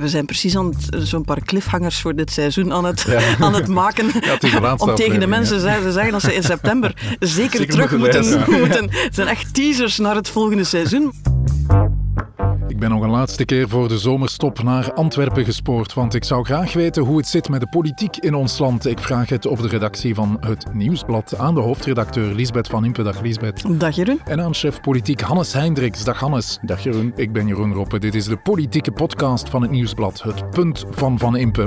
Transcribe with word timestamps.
we 0.00 0.08
zijn 0.08 0.26
precies 0.26 0.56
aan 0.56 0.66
het, 0.66 1.08
zo'n 1.08 1.24
paar 1.24 1.44
cliffhangers 1.44 2.00
voor 2.00 2.14
dit 2.14 2.30
seizoen 2.30 2.72
aan 2.72 2.84
het, 2.84 3.06
aan 3.40 3.54
het 3.54 3.68
maken. 3.68 4.10
om 4.76 4.94
tegen 4.94 5.20
de 5.20 5.26
mensen 5.26 5.56
te 5.56 5.92
zeggen 5.92 6.12
dat 6.12 6.20
ze 6.20 6.34
in 6.34 6.42
september 6.42 6.94
zeker, 7.20 7.66
terug 7.66 7.96
moeten, 7.96 8.44
moeten. 8.60 8.88
Het 8.90 9.14
zijn 9.14 9.28
echt 9.28 9.54
teasers 9.54 9.98
naar 9.98 10.14
het 10.14 10.28
volgende 10.28 10.64
seizoen. 10.64 11.12
Ik 12.80 12.88
ben 12.88 12.94
nog 12.94 13.04
een 13.04 13.10
laatste 13.10 13.44
keer 13.44 13.68
voor 13.68 13.88
de 13.88 13.98
zomerstop 13.98 14.62
naar 14.62 14.92
Antwerpen 14.92 15.44
gespoord, 15.44 15.94
want 15.94 16.14
ik 16.14 16.24
zou 16.24 16.44
graag 16.44 16.72
weten 16.72 17.02
hoe 17.02 17.16
het 17.16 17.26
zit 17.26 17.48
met 17.48 17.60
de 17.60 17.66
politiek 17.66 18.16
in 18.16 18.34
ons 18.34 18.58
land. 18.58 18.86
Ik 18.86 18.98
vraag 18.98 19.28
het 19.28 19.46
op 19.46 19.62
de 19.62 19.68
redactie 19.68 20.14
van 20.14 20.36
het 20.40 20.74
Nieuwsblad 20.74 21.36
aan 21.38 21.54
de 21.54 21.60
hoofdredacteur 21.60 22.34
Lisbeth 22.34 22.68
van 22.68 22.84
Impe. 22.84 23.02
Dag 23.02 23.20
Lisbeth. 23.20 23.80
Dag 23.80 23.96
Jeroen. 23.96 24.20
En 24.24 24.40
aan 24.40 24.54
chef 24.54 24.80
politiek 24.80 25.20
Hannes 25.20 25.52
Hendricks. 25.52 26.04
Dag 26.04 26.20
Hannes. 26.20 26.58
Dag 26.62 26.82
Jeroen. 26.82 27.12
Ik 27.16 27.32
ben 27.32 27.46
Jeroen 27.46 27.72
Roppe. 27.72 27.98
Dit 27.98 28.14
is 28.14 28.24
de 28.24 28.36
politieke 28.36 28.92
podcast 28.92 29.48
van 29.48 29.62
het 29.62 29.70
Nieuwsblad. 29.70 30.22
Het 30.22 30.50
punt 30.50 30.84
van 30.90 31.18
Van 31.18 31.36
Impe. 31.36 31.64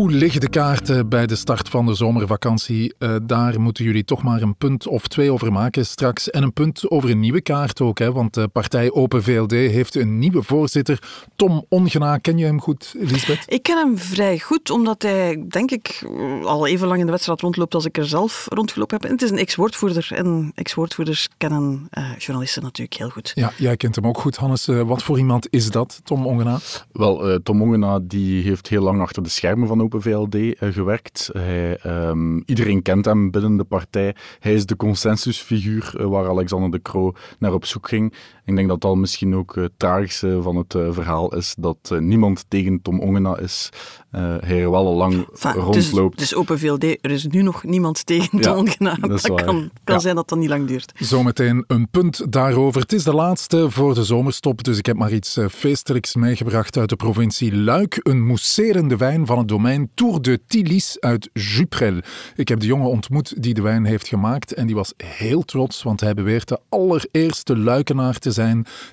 Hoe 0.00 0.10
liggen 0.10 0.40
de 0.40 0.48
kaarten 0.48 1.08
bij 1.08 1.26
de 1.26 1.36
start 1.36 1.68
van 1.68 1.86
de 1.86 1.94
zomervakantie? 1.94 2.94
Uh, 2.98 3.16
daar 3.22 3.60
moeten 3.60 3.84
jullie 3.84 4.04
toch 4.04 4.22
maar 4.22 4.42
een 4.42 4.56
punt 4.56 4.86
of 4.86 5.06
twee 5.06 5.32
over 5.32 5.52
maken 5.52 5.86
straks. 5.86 6.30
En 6.30 6.42
een 6.42 6.52
punt 6.52 6.90
over 6.90 7.10
een 7.10 7.20
nieuwe 7.20 7.40
kaart 7.40 7.80
ook, 7.80 7.98
hè, 7.98 8.12
want 8.12 8.34
de 8.34 8.48
partij 8.48 8.92
Open 8.92 9.22
VLD 9.22 9.50
heeft 9.50 9.94
een 9.94 10.18
nieuwe 10.18 10.42
voorzitter. 10.42 11.02
Tom 11.36 11.64
Ongena, 11.68 12.16
ken 12.16 12.38
je 12.38 12.44
hem 12.44 12.60
goed, 12.60 12.94
Lisbeth? 12.98 13.44
Ik 13.46 13.62
ken 13.62 13.76
hem 13.76 13.98
vrij 13.98 14.38
goed, 14.38 14.70
omdat 14.70 15.02
hij, 15.02 15.44
denk 15.48 15.70
ik, 15.70 16.06
al 16.42 16.66
even 16.66 16.86
lang 16.86 17.00
in 17.00 17.06
de 17.06 17.12
wedstrijd 17.12 17.40
rondloopt 17.40 17.74
als 17.74 17.84
ik 17.84 17.98
er 17.98 18.06
zelf 18.06 18.46
rondgelopen 18.48 18.96
heb. 18.96 19.06
En 19.06 19.12
het 19.12 19.22
is 19.22 19.30
een 19.30 19.38
ex-woordvoerder 19.38 20.08
en 20.14 20.52
ex-woordvoerders 20.54 21.28
kennen 21.36 21.88
uh, 21.98 22.16
journalisten 22.18 22.62
natuurlijk 22.62 22.98
heel 22.98 23.10
goed. 23.10 23.32
Ja, 23.34 23.52
jij 23.56 23.76
kent 23.76 23.94
hem 23.94 24.06
ook 24.06 24.20
goed, 24.20 24.36
Hannes. 24.36 24.68
Uh, 24.68 24.82
wat 24.82 25.02
voor 25.02 25.18
iemand 25.18 25.46
is 25.50 25.70
dat, 25.70 26.00
Tom 26.04 26.26
Ongena? 26.26 26.58
Wel, 26.92 27.40
Tom 27.42 27.62
Ongena 27.62 27.98
die 28.02 28.42
heeft 28.42 28.68
heel 28.68 28.82
lang 28.82 29.00
achter 29.00 29.22
de 29.22 29.28
schermen 29.28 29.68
van 29.68 29.80
Open 29.92 30.12
VLD 30.12 30.34
uh, 30.34 30.52
gewerkt. 30.72 31.30
Hij, 31.32 31.78
um, 31.86 32.42
iedereen 32.46 32.82
kent 32.82 33.04
hem 33.04 33.30
binnen 33.30 33.56
de 33.56 33.64
partij. 33.64 34.14
Hij 34.38 34.54
is 34.54 34.66
de 34.66 34.76
consensusfiguur 34.76 35.94
uh, 35.96 36.06
waar 36.06 36.28
Alexander 36.28 36.70
de 36.70 36.82
Croo 36.82 37.12
naar 37.38 37.52
op 37.52 37.64
zoek 37.64 37.88
ging. 37.88 38.14
Ik 38.50 38.56
denk 38.56 38.68
dat 38.68 38.80
dat 38.80 38.96
misschien 38.96 39.34
ook 39.34 39.54
het 39.54 39.72
tragische 39.76 40.42
van 40.42 40.56
het 40.56 40.74
uh, 40.74 40.92
verhaal 40.92 41.34
is, 41.36 41.54
dat 41.58 41.94
niemand 41.98 42.44
tegen 42.48 42.82
Tom 42.82 43.00
Ongena 43.00 43.38
is. 43.38 43.70
hij 44.10 44.60
er 44.60 44.70
wel 44.70 44.86
al 44.86 44.96
lang 44.96 45.28
enfin, 45.30 45.52
rondloopt. 45.52 46.18
Dus, 46.18 46.28
dus 46.28 46.38
Open 46.38 46.58
VLD, 46.58 46.84
er 46.84 47.10
is 47.10 47.26
nu 47.26 47.42
nog 47.42 47.64
niemand 47.64 48.06
tegen 48.06 48.38
ja, 48.38 48.42
Tom 48.42 48.58
Ongena. 48.58 48.94
Dat, 48.94 49.10
dat 49.10 49.42
kan, 49.44 49.70
kan 49.84 49.94
ja. 49.94 49.98
zijn 49.98 50.14
dat 50.14 50.28
dat 50.28 50.38
niet 50.38 50.48
lang 50.48 50.66
duurt. 50.66 50.92
Zometeen 50.94 51.64
een 51.66 51.88
punt 51.90 52.32
daarover. 52.32 52.80
Het 52.80 52.92
is 52.92 53.04
de 53.04 53.14
laatste 53.14 53.70
voor 53.70 53.94
de 53.94 54.04
zomerstop, 54.04 54.64
dus 54.64 54.78
ik 54.78 54.86
heb 54.86 54.96
maar 54.96 55.12
iets 55.12 55.38
feestelijks 55.50 56.14
meegebracht 56.14 56.76
uit 56.76 56.88
de 56.88 56.96
provincie 56.96 57.56
Luik. 57.56 58.00
Een 58.02 58.26
mousserende 58.26 58.96
wijn 58.96 59.26
van 59.26 59.38
het 59.38 59.48
domein 59.48 59.90
Tour 59.94 60.22
de 60.22 60.40
Tilis 60.46 60.96
uit 61.00 61.30
Juprel. 61.32 62.00
Ik 62.34 62.48
heb 62.48 62.60
de 62.60 62.66
jongen 62.66 62.88
ontmoet 62.88 63.42
die 63.42 63.54
de 63.54 63.62
wijn 63.62 63.84
heeft 63.84 64.08
gemaakt 64.08 64.54
en 64.54 64.66
die 64.66 64.76
was 64.76 64.92
heel 64.96 65.42
trots, 65.42 65.82
want 65.82 66.00
hij 66.00 66.14
beweert 66.14 66.48
de 66.48 66.58
allereerste 66.68 67.56
luikenaar 67.56 68.18
te 68.18 68.30
zijn 68.30 68.39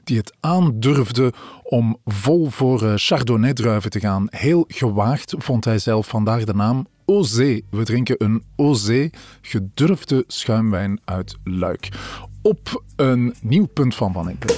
die 0.04 0.18
het 0.18 0.36
aandurfde 0.40 1.34
om 1.64 1.98
vol 2.06 2.50
voor 2.50 2.94
Chardonnay-druiven 2.96 3.90
te 3.90 4.00
gaan. 4.00 4.28
Heel 4.30 4.66
gewaagd 4.68 5.36
vond 5.38 5.66
hij 5.66 5.80
zelf, 5.80 6.08
vandaar 6.08 6.46
de 6.46 6.54
naam 6.54 6.88
Osé. 7.06 7.62
We 7.70 7.84
drinken 7.84 8.16
een 8.18 8.44
Osé, 8.56 9.10
gedurfde 9.42 10.24
schuimwijn 10.28 11.00
uit 11.06 11.38
Luik. 11.44 11.90
Op 12.42 12.84
een 12.96 13.36
nieuw 13.42 13.66
punt 13.66 13.96
van 13.96 14.14
Van 14.14 14.30
Impe. 14.30 14.56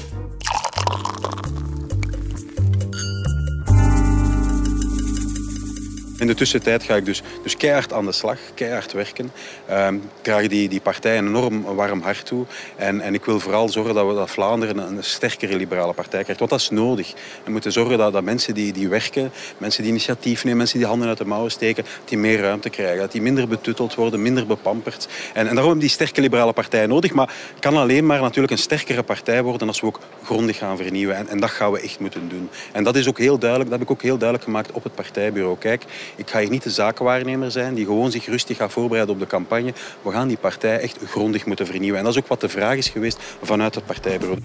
In 6.20 6.28
de 6.28 6.34
tussentijd 6.34 6.84
ga 6.84 6.96
ik 6.96 7.06
dus, 7.06 7.22
dus 7.44 7.58
keihard 7.58 7.94
aan 7.94 8.06
de 8.06 8.12
slag, 8.12 8.38
keihard 8.54 8.92
werken. 8.92 9.32
Um, 9.72 10.02
draag 10.22 10.48
die, 10.48 10.70
die 10.70 10.82
partij 10.82 11.18
een 11.18 11.28
enorm 11.28 11.64
warm 11.64 12.02
hart 12.02 12.26
toe. 12.26 12.46
En, 12.76 13.02
en 13.02 13.14
ik 13.14 13.26
wil 13.26 13.40
vooral 13.40 13.70
zorgen 13.70 13.94
dat, 13.94 14.08
we, 14.08 14.14
dat 14.14 14.30
Vlaanderen 14.30 14.78
een, 14.78 14.98
een 14.98 15.04
sterkere 15.04 15.56
liberale 15.56 15.94
partij 15.94 16.22
krijgt. 16.22 16.40
Want 16.40 16.52
dat 16.52 16.60
is 16.60 16.70
nodig. 16.70 17.14
We 17.44 17.52
moeten 17.52 17.72
zorgen 17.72 17.98
dat, 17.98 18.14
dat 18.14 18.24
mensen 18.24 18.54
die, 18.54 18.74
die 18.74 18.88
werken, 18.88 19.32
mensen 19.58 19.82
die 19.84 19.92
initiatief 19.92 20.44
nemen, 20.44 20.58
mensen 20.58 20.78
die 20.78 20.88
handen 20.88 21.08
uit 21.08 21.18
de 21.18 21.26
mouwen 21.26 21.52
steken, 21.52 21.86
die 22.06 22.18
meer 22.18 22.40
ruimte 22.40 22.70
krijgen. 22.70 23.00
Dat 23.00 23.12
die 23.12 23.22
minder 23.22 23.48
betutteld 23.48 23.96
worden, 23.96 24.22
minder 24.22 24.46
bepamperd. 24.46 25.08
En, 25.34 25.40
en 25.40 25.44
daarom 25.44 25.64
hebben 25.64 25.80
die 25.80 25.90
sterke 25.90 26.22
liberale 26.22 26.54
partij 26.54 26.86
nodig. 26.86 27.14
Maar 27.14 27.28
het 27.28 27.60
kan 27.60 27.78
alleen 27.78 28.06
maar 28.06 28.22
natuurlijk 28.22 28.52
een 28.52 28.58
sterkere 28.58 29.04
partij 29.04 29.44
worden 29.44 29.68
als 29.68 29.82
we 29.82 29.88
ook 29.88 30.00
grondig 30.24 30.58
gaan 30.58 30.78
vernieuwen. 30.78 31.16
En, 31.16 31.28
en 31.28 31.40
dat 31.40 31.50
gaan 31.50 31.72
we 31.72 31.80
echt 31.80 32.00
moeten 32.00 32.30
doen. 32.30 32.50
En 32.72 32.84
dat 32.84 32.96
is 32.96 33.08
ook 33.08 33.18
heel 33.18 33.38
duidelijk, 33.38 33.70
dat 33.70 33.80
heb 33.80 33.88
ik 33.90 33.96
ook 33.96 34.02
heel 34.02 34.18
duidelijk 34.18 34.44
gemaakt 34.44 34.72
op 34.72 34.84
het 34.84 34.96
partijbureau. 34.96 35.58
Kijk, 35.58 35.84
ik 36.16 36.30
ga 36.30 36.40
hier 36.40 36.50
niet 36.50 36.64
de 36.64 36.70
zakenwaarnemer 36.70 37.52
zijn 37.52 37.74
die 37.74 37.86
gewoon 37.86 38.12
zich 38.12 38.26
rustig 38.26 38.58
gaat 38.58 38.72
voorbereiden 38.72 39.14
op 39.14 39.20
de 39.20 39.28
campagne. 39.28 39.74
We 40.02 40.12
gaan 40.12 40.28
die 40.28 40.38
partij 40.38 40.80
echt 40.80 40.98
grondig 41.06 41.46
moeten 41.46 41.66
vernieuwen. 41.66 41.98
En 41.98 42.04
dat 42.06 42.14
is 42.14 42.20
ook 42.20 42.28
wat 42.28 42.42
de 42.42 42.50
vraag 42.50 42.78
is 42.78 42.90
geweest 42.90 43.18
vanuit 43.42 43.76
het 43.76 43.86
partijbureau. 43.86 44.40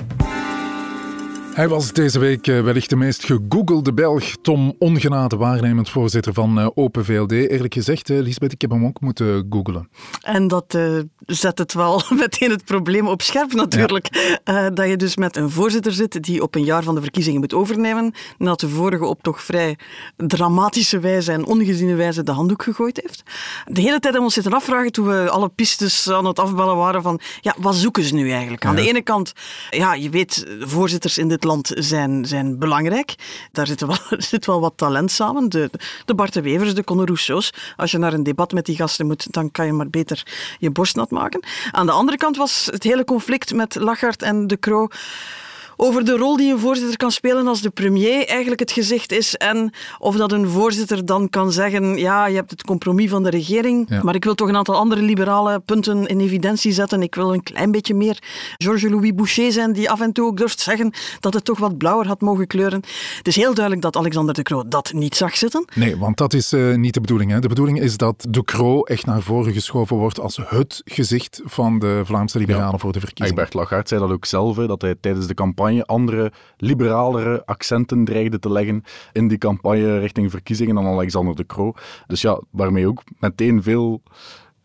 Hij 1.55 1.69
was 1.69 1.93
deze 1.93 2.19
week 2.19 2.47
wellicht 2.47 2.91
de 2.91 2.97
meest 2.97 3.25
gegoogelde 3.25 3.93
Belg, 3.93 4.25
Tom 4.43 4.75
Ongenade, 4.79 5.37
waarnemend 5.37 5.91
voorzitter 5.91 6.33
van 6.33 6.77
Open 6.77 7.05
VLD. 7.05 7.33
Eerlijk 7.33 7.75
gezegd, 7.75 8.09
Lisbeth, 8.09 8.53
ik 8.53 8.61
heb 8.61 8.71
hem 8.71 8.85
ook 8.87 9.01
moeten 9.01 9.47
googelen. 9.51 9.89
En 10.21 10.49
dat 10.49 10.75
uh, 10.75 10.99
zet 11.27 11.59
het 11.59 11.75
wel 11.75 12.03
meteen 12.23 12.51
het 12.51 12.65
probleem 12.65 13.09
op 13.09 13.23
scherp 13.23 13.53
natuurlijk. 13.53 14.39
Ja. 14.45 14.65
Uh, 14.65 14.75
dat 14.75 14.89
je 14.89 14.97
dus 14.97 15.17
met 15.17 15.37
een 15.37 15.51
voorzitter 15.51 15.93
zit 15.93 16.23
die 16.23 16.43
op 16.43 16.55
een 16.55 16.65
jaar 16.65 16.83
van 16.83 16.95
de 16.95 17.01
verkiezingen 17.01 17.41
moet 17.41 17.55
overnemen, 17.55 18.15
nadat 18.39 18.61
de 18.61 18.69
vorige 18.69 19.05
op 19.05 19.23
toch 19.23 19.43
vrij 19.43 19.79
dramatische 20.17 20.99
wijze 20.99 21.33
en 21.33 21.45
ongeziene 21.47 21.95
wijze 21.95 22.23
de 22.23 22.33
handdoek 22.33 22.63
gegooid 22.63 23.01
heeft. 23.03 23.23
De 23.65 23.81
hele 23.81 23.91
tijd 23.91 24.03
hebben 24.03 24.21
we 24.21 24.27
ons 24.27 24.35
zitten 24.35 24.53
afvragen 24.53 24.93
toen 24.93 25.07
we 25.07 25.31
alle 25.31 25.49
pistes 25.49 26.11
aan 26.11 26.27
het 26.27 26.39
afbellen 26.39 26.77
waren 26.77 27.03
van, 27.03 27.21
ja, 27.41 27.55
wat 27.59 27.75
zoeken 27.75 28.03
ze 28.03 28.15
nu 28.15 28.31
eigenlijk? 28.31 28.65
Aan 28.65 28.77
ja. 28.77 28.83
de 28.83 28.89
ene 28.89 29.03
kant, 29.03 29.33
ja, 29.71 29.95
je 29.95 30.11
weet, 30.11 30.47
voorzitters 30.61 31.19
in 31.19 31.29
dit 31.29 31.44
land 31.45 31.73
zijn, 31.75 32.27
zijn 32.27 32.59
belangrijk. 32.59 33.15
Daar 33.53 33.67
zit 33.67 33.81
wel, 33.81 33.97
zit 34.31 34.47
wel 34.47 34.61
wat 34.61 34.73
talent 34.77 35.11
samen. 35.11 35.49
De, 35.49 35.71
de 36.05 36.15
Bart 36.15 36.33
de 36.33 36.43
Wevers, 36.43 36.75
de 36.75 36.85
Conor 36.85 37.07
Rousseau's. 37.07 37.53
Als 37.77 37.91
je 37.91 37.99
naar 37.99 38.13
een 38.13 38.23
debat 38.23 38.53
met 38.53 38.67
die 38.67 38.77
gasten 38.77 39.07
moet, 39.07 39.33
dan 39.33 39.51
kan 39.51 39.67
je 39.67 39.73
maar 39.73 39.91
beter 39.91 40.27
je 40.59 40.71
borst 40.71 40.97
nat 40.97 41.11
maken. 41.11 41.45
Aan 41.71 41.87
de 41.87 41.93
andere 41.93 42.17
kant 42.17 42.37
was 42.37 42.69
het 42.71 42.83
hele 42.83 43.05
conflict 43.05 43.55
met 43.55 43.75
Lachart 43.75 44.23
en 44.23 44.47
De 44.47 44.59
Croo 44.59 44.89
over 45.77 46.05
de 46.05 46.17
rol 46.17 46.37
die 46.37 46.53
een 46.53 46.59
voorzitter 46.59 46.97
kan 46.97 47.11
spelen 47.11 47.47
als 47.47 47.61
de 47.61 47.71
premier 47.71 48.27
eigenlijk 48.27 48.61
het 48.61 48.73
gezicht 48.73 49.13
is 49.13 49.35
en 49.35 49.73
of 49.99 50.17
dat 50.17 50.33
een 50.33 50.49
voorzitter 50.49 51.07
dan 51.07 51.29
kan 51.29 51.53
zeggen 51.53 51.97
ja, 51.97 52.27
je 52.27 52.35
hebt 52.35 52.51
het 52.51 52.63
compromis 52.63 53.11
van 53.11 53.23
de 53.23 53.31
regering, 53.31 53.87
ja. 53.89 54.03
maar 54.03 54.15
ik 54.15 54.25
wil 54.25 54.35
toch 54.35 54.49
een 54.49 54.57
aantal 54.57 54.75
andere 54.75 55.03
liberale 55.03 55.61
punten 55.61 56.07
in 56.07 56.21
evidentie 56.21 56.73
zetten. 56.73 57.03
Ik 57.03 57.15
wil 57.15 57.33
een 57.33 57.43
klein 57.43 57.71
beetje 57.71 57.95
meer 57.95 58.23
Georges-Louis 58.57 59.15
Boucher 59.15 59.53
zijn 59.53 59.73
die 59.73 59.91
af 59.91 60.01
en 60.01 60.13
toe 60.13 60.27
ook 60.27 60.37
durft 60.37 60.61
zeggen 60.61 60.93
dat 61.21 61.35
het 61.35 61.45
toch 61.45 61.59
wat 61.59 61.79
blauwer 61.79 62.07
had 62.07 62.21
mogen 62.21 62.47
kleuren. 62.47 62.83
Het 63.17 63.27
is 63.27 63.37
heel 63.37 63.55
duidelijk 63.55 63.83
dat 63.83 63.97
Alexander 63.97 64.35
de 64.35 64.43
Croo 64.43 64.69
dat 64.69 64.93
niet 64.93 65.17
zag 65.17 65.37
zitten. 65.37 65.65
Nee, 65.75 65.97
want 65.97 66.17
dat 66.17 66.33
is 66.33 66.53
uh, 66.53 66.77
niet 66.77 66.95
de 66.95 67.01
bedoeling. 67.01 67.31
Hè. 67.31 67.41
De 67.41 67.49
bedoeling 67.49 67.81
is 67.81 67.97
dat 67.97 68.27
de 68.29 68.45
Croo 68.45 68.83
echt 68.83 69.07
naar 69.07 69.23
voren 69.23 69.53
geschoven 69.53 69.97
wordt 69.97 70.21
als 70.21 70.41
het 70.47 70.83
gezicht 70.85 71.41
van 71.45 71.79
de 71.79 72.03
Vlaamse 72.05 72.39
liberalen 72.39 72.73
ja. 72.73 72.79
voor 72.79 72.93
de 72.93 73.01
verkiezingen. 73.01 73.41
Egbert 73.41 73.55
Lagarde 73.55 73.89
zei 73.89 74.01
dat 74.01 74.11
ook 74.11 74.25
zelf, 74.25 74.57
dat 74.57 74.83
hij 74.83 74.95
tijdens 75.01 75.27
de 75.27 75.35
campagne 75.35 75.64
andere, 75.87 76.33
liberalere 76.57 77.47
accenten 77.47 78.05
dreigde 78.05 78.39
te 78.39 78.53
leggen 78.53 78.85
in 79.13 79.29
die 79.29 79.39
campagne 79.39 79.99
richting 79.99 80.31
verkiezingen 80.31 80.75
dan 80.75 80.87
Alexander 80.87 81.37
de 81.37 81.47
Croo. 81.47 81.73
Dus 82.07 82.21
ja, 82.21 82.41
waarmee 82.51 82.89
ook 82.89 83.03
meteen 83.19 83.63
veel 83.63 84.03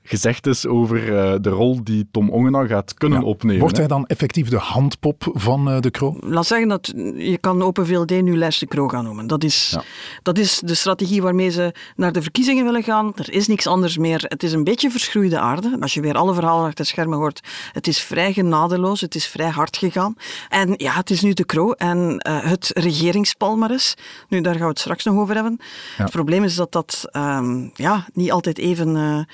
gezegd 0.10 0.48
is 0.48 0.68
over 0.68 1.04
uh, 1.04 1.34
de 1.42 1.50
rol 1.50 1.84
die 1.84 2.08
Tom 2.12 2.30
Ongena 2.30 2.66
gaat 2.66 2.94
kunnen 2.94 3.20
ja. 3.20 3.26
opnemen. 3.26 3.60
Wordt 3.60 3.78
hij 3.78 3.88
dan 3.88 4.06
effectief 4.06 4.50
de 4.50 4.58
handpop 4.58 5.30
van 5.34 5.70
uh, 5.70 5.80
de 5.80 5.92
Croo? 5.92 6.18
Laat 6.20 6.46
zeggen 6.46 6.68
dat 6.68 6.94
je 7.16 7.38
kan 7.38 7.62
Open 7.62 7.86
VLD 7.86 8.22
nu 8.22 8.38
lijst 8.38 8.60
de 8.60 8.66
Croo 8.66 8.88
gaan 8.88 9.04
noemen. 9.04 9.28
Dat 9.28 9.44
is, 9.44 9.70
ja. 9.72 9.84
dat 10.22 10.38
is 10.38 10.60
de 10.66 10.74
strategie 10.74 11.22
waarmee 11.22 11.50
ze 11.50 11.74
naar 11.96 12.12
de 12.12 12.22
verkiezingen 12.22 12.66
willen 12.66 12.84
gaan. 12.84 13.12
Er 13.16 13.34
is 13.34 13.48
niks 13.48 13.68
anders 13.68 13.98
meer. 13.98 14.24
Het 14.28 14.44
is 14.44 14.54
een 14.54 14.64
beetje 14.64 14.92
verschroeide 14.92 15.40
aarde. 15.40 15.78
Als 15.80 15.94
je 15.94 16.02
weer 16.02 16.16
alle 16.16 16.34
verhalen 16.34 16.66
achter 16.66 16.84
de 16.84 16.90
schermen 16.92 17.18
hoort, 17.18 17.48
het 17.72 17.88
is 17.88 18.02
vrij 18.02 18.34
genadeloos, 18.34 19.02
het 19.02 19.16
is 19.16 19.28
vrij 19.28 19.50
hard 19.50 19.78
gegaan. 19.78 20.16
En 20.50 20.74
ja, 20.78 20.94
het 20.94 21.10
is 21.10 21.22
nu 21.22 21.34
de 21.34 21.46
Croo 21.46 21.72
en 21.72 22.24
uh, 22.28 22.44
het 22.44 22.72
regeringspalmares. 22.74 23.96
Nu, 24.28 24.42
daar 24.42 24.54
gaan 24.54 24.64
we 24.64 24.70
het 24.70 24.80
straks 24.80 25.04
nog 25.04 25.18
over 25.18 25.36
hebben. 25.36 25.58
Ja. 25.98 26.04
Het 26.04 26.12
probleem 26.12 26.44
is 26.44 26.56
dat 26.56 26.72
dat 26.72 27.10
um, 27.12 27.72
ja, 27.74 28.06
niet 28.14 28.32
altijd 28.32 28.58
even 28.58 29.28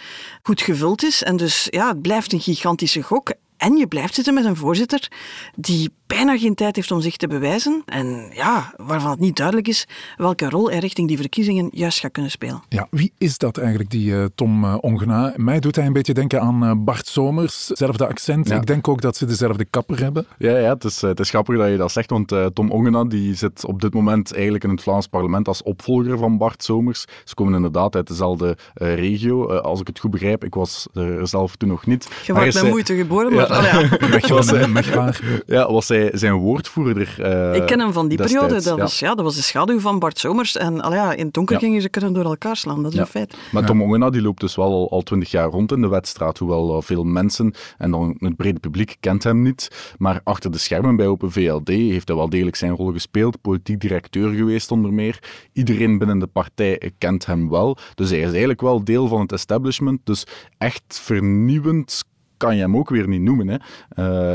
goed 0.44 0.62
gevuld 0.66 1.04
is. 1.04 1.24
En 1.24 1.38
dus 1.38 1.68
ja, 1.70 1.88
het 1.88 2.02
blijft 2.02 2.34
een 2.34 2.42
gigantische 2.42 3.02
gok. 3.02 3.34
En 3.58 3.78
je 3.78 3.88
blijft 3.88 4.16
zitten 4.16 4.34
met 4.34 4.46
een 4.46 4.56
voorzitter 4.56 5.12
die 5.56 5.92
bijna 6.08 6.38
geen 6.38 6.56
tijd 6.56 6.76
heeft 6.76 6.92
om 6.92 7.02
zich 7.02 7.18
te 7.18 7.28
bewijzen. 7.28 7.82
En 7.86 8.30
ja, 8.34 8.74
waarvan 8.78 9.10
het 9.10 9.20
niet 9.20 9.36
duidelijk 9.36 9.68
is 9.68 9.88
welke 10.18 10.50
rol 10.50 10.70
hij 10.70 10.80
richting 10.80 11.08
die 11.08 11.18
verkiezingen 11.18 11.70
juist 11.72 12.00
gaat 12.00 12.12
kunnen 12.12 12.32
spelen. 12.32 12.64
Ja, 12.70 12.88
wie 12.90 13.12
is 13.18 13.38
dat 13.38 13.58
eigenlijk, 13.58 13.90
die 13.90 14.12
uh, 14.12 14.26
Tom 14.36 14.64
uh, 14.64 14.76
Ongena? 14.80 15.34
Mij 15.36 15.60
doet 15.60 15.76
hij 15.76 15.86
een 15.86 15.94
beetje 15.94 16.14
denken 16.14 16.42
aan 16.42 16.64
uh, 16.64 16.72
Bart 16.78 17.08
Somers. 17.08 17.66
Zelfde 17.66 18.08
accent. 18.08 18.48
Ja. 18.48 18.56
Ik 18.56 18.66
denk 18.66 18.88
ook 18.88 19.02
dat 19.02 19.18
ze 19.18 19.26
dezelfde 19.26 19.66
kapper 19.66 20.00
hebben. 20.00 20.26
Ja, 20.38 20.58
ja 20.58 20.74
het, 20.74 20.84
is, 20.84 21.02
het 21.02 21.20
is 21.20 21.30
grappig 21.30 21.58
dat 21.58 21.70
je 21.70 21.78
dat 21.78 21.92
zegt, 21.92 22.10
want 22.10 22.34
Tom 22.54 22.72
Ongena 22.72 23.04
die 23.04 23.36
zit 23.36 23.66
op 23.66 23.82
dit 23.82 23.94
moment 23.94 24.34
eigenlijk 24.34 24.64
in 24.64 24.70
het 24.70 24.82
Vlaams 24.82 25.08
parlement 25.08 25.48
als 25.48 25.64
opvolger 25.64 26.18
van 26.18 26.38
Bart 26.38 26.64
Somers. 26.64 27.06
Ze 27.24 27.34
komen 27.34 27.54
inderdaad 27.54 27.96
uit 27.96 28.08
dezelfde 28.08 28.58
regio. 28.74 29.48
als 29.48 29.80
ik 29.80 29.88
het 29.88 30.00
goed 30.00 30.12
begrijp, 30.12 30.44
ik 30.44 30.54
was 30.54 30.88
er 30.94 31.28
zelf 31.28 31.56
toen 31.56 31.70
nog 31.70 31.86
niet. 31.86 32.08
Je 32.26 32.34
wordt 32.34 32.54
met 32.54 32.70
moeite 32.70 32.96
geboren, 32.96 33.34
maar... 33.34 33.45
Ja. 33.45 33.45
Oh, 33.50 33.64
ja. 33.64 34.28
was, 34.36 34.50
hij, 34.50 35.14
ja, 35.46 35.72
was 35.72 35.88
hij 35.88 36.10
zijn 36.14 36.34
woordvoerder. 36.34 37.16
Uh, 37.20 37.56
ik 37.56 37.66
ken 37.66 37.80
hem 37.80 37.94
van 37.94 38.08
die 38.08 38.18
periode. 38.18 38.54
Dat, 38.54 38.64
ja. 38.64 38.76
Was, 38.76 39.00
ja, 39.00 39.16
dat 39.16 39.26
was 39.26 39.36
de 39.36 39.42
schaduw 39.42 39.80
van 39.80 40.00
Bart 40.00 40.20
Somers. 40.20 40.58
En 40.58 40.82
al 40.82 40.94
ja, 40.94 41.14
in 41.14 41.26
het 41.26 41.34
donker 41.34 41.60
gingen 41.60 41.82
ze 41.82 41.90
kunnen 41.90 42.14
door 42.14 42.26
elkaar 42.26 42.56
slaan. 42.56 42.84
Dat 42.84 42.94
is 42.94 43.00
een 43.00 43.08
feit. 43.08 43.38
Maar 43.52 43.66
Tom 43.66 43.82
Ongena 43.82 44.10
die 44.10 44.22
loopt 44.22 44.40
dus 44.40 44.56
wel 44.56 44.90
al 44.90 45.02
twintig 45.02 45.32
jaar 45.32 45.50
rond 45.50 45.72
in 45.72 45.82
de 45.82 45.88
wedstraat. 45.88 46.38
Hoewel 46.38 46.82
veel 46.82 47.04
mensen 47.04 47.54
en 47.78 47.92
dan 47.92 48.16
het 48.20 48.36
brede 48.36 48.60
publiek 48.60 48.96
kent 49.00 49.24
hem 49.24 49.42
niet. 49.42 49.94
Maar 49.98 50.22
achter 50.24 50.52
de 50.52 50.58
schermen 50.58 50.96
bij 50.96 51.08
Open 51.08 51.32
VLD 51.32 51.68
heeft 51.68 52.08
hij 52.08 52.18
wel 52.18 52.30
degelijk 52.30 52.56
zijn 52.56 52.72
rol 52.72 52.92
gespeeld. 52.92 53.42
Politiek 53.42 53.80
directeur 53.80 54.34
geweest 54.34 54.72
onder 54.72 54.94
meer. 54.94 55.20
Iedereen 55.54 55.98
binnen 55.98 56.20
de 56.20 56.28
partij 56.28 56.92
kent 56.98 57.26
hem 57.26 57.50
wel. 57.50 57.78
Dus 57.96 58.10
hij 58.10 58.20
is 58.20 58.30
eigenlijk 58.30 58.62
wel 58.62 58.84
deel 58.84 59.08
van 59.08 59.22
het 59.22 59.32
establishment. 59.32 60.00
Dus 60.04 60.26
echt 60.58 61.00
vernieuwend 61.04 62.04
kan 62.46 62.56
je 62.56 62.62
hem 62.62 62.78
ook 62.78 62.90
weer 62.90 63.08
niet 63.08 63.22
noemen. 63.22 63.48
Hè. 63.48 63.56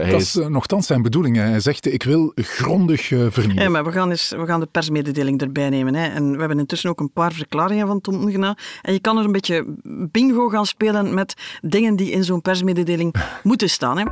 Uh, 0.01 0.11
dat 0.11 0.21
is, 0.21 0.37
is 0.37 0.49
nogthans 0.49 0.87
zijn 0.87 1.03
bedoeling. 1.03 1.37
Hè. 1.37 1.43
Hij 1.43 1.61
zegt, 1.61 1.93
ik 1.93 2.03
wil 2.03 2.33
grondig 2.35 3.11
uh, 3.11 3.27
vernieuwen. 3.31 3.63
Ja, 3.63 3.69
maar 3.69 3.85
we 3.85 3.93
gaan, 3.93 4.11
eens, 4.11 4.31
we 4.31 4.47
gaan 4.47 4.61
de 4.61 4.67
persmededeling 4.67 5.41
erbij 5.41 5.69
nemen. 5.69 5.95
Hè. 5.95 6.07
En 6.09 6.33
we 6.33 6.39
hebben 6.39 6.59
intussen 6.59 6.91
ook 6.91 7.01
een 7.01 7.13
paar 7.13 7.33
verklaringen 7.33 7.87
van 7.87 8.01
Tom 8.01 8.15
Ongena. 8.15 8.57
En 8.83 8.93
je 8.93 9.01
kan 9.01 9.19
er 9.19 9.25
een 9.25 9.33
beetje 9.33 9.65
bingo 10.11 10.49
gaan 10.49 10.67
spelen 10.67 11.15
met 11.15 11.35
dingen 11.61 11.97
die 11.97 12.11
in 12.11 12.25
zo'n 12.25 12.43
persmededeling 12.43 13.15
moeten 13.43 13.71
staan. 13.71 13.99
Hè. 13.99 14.05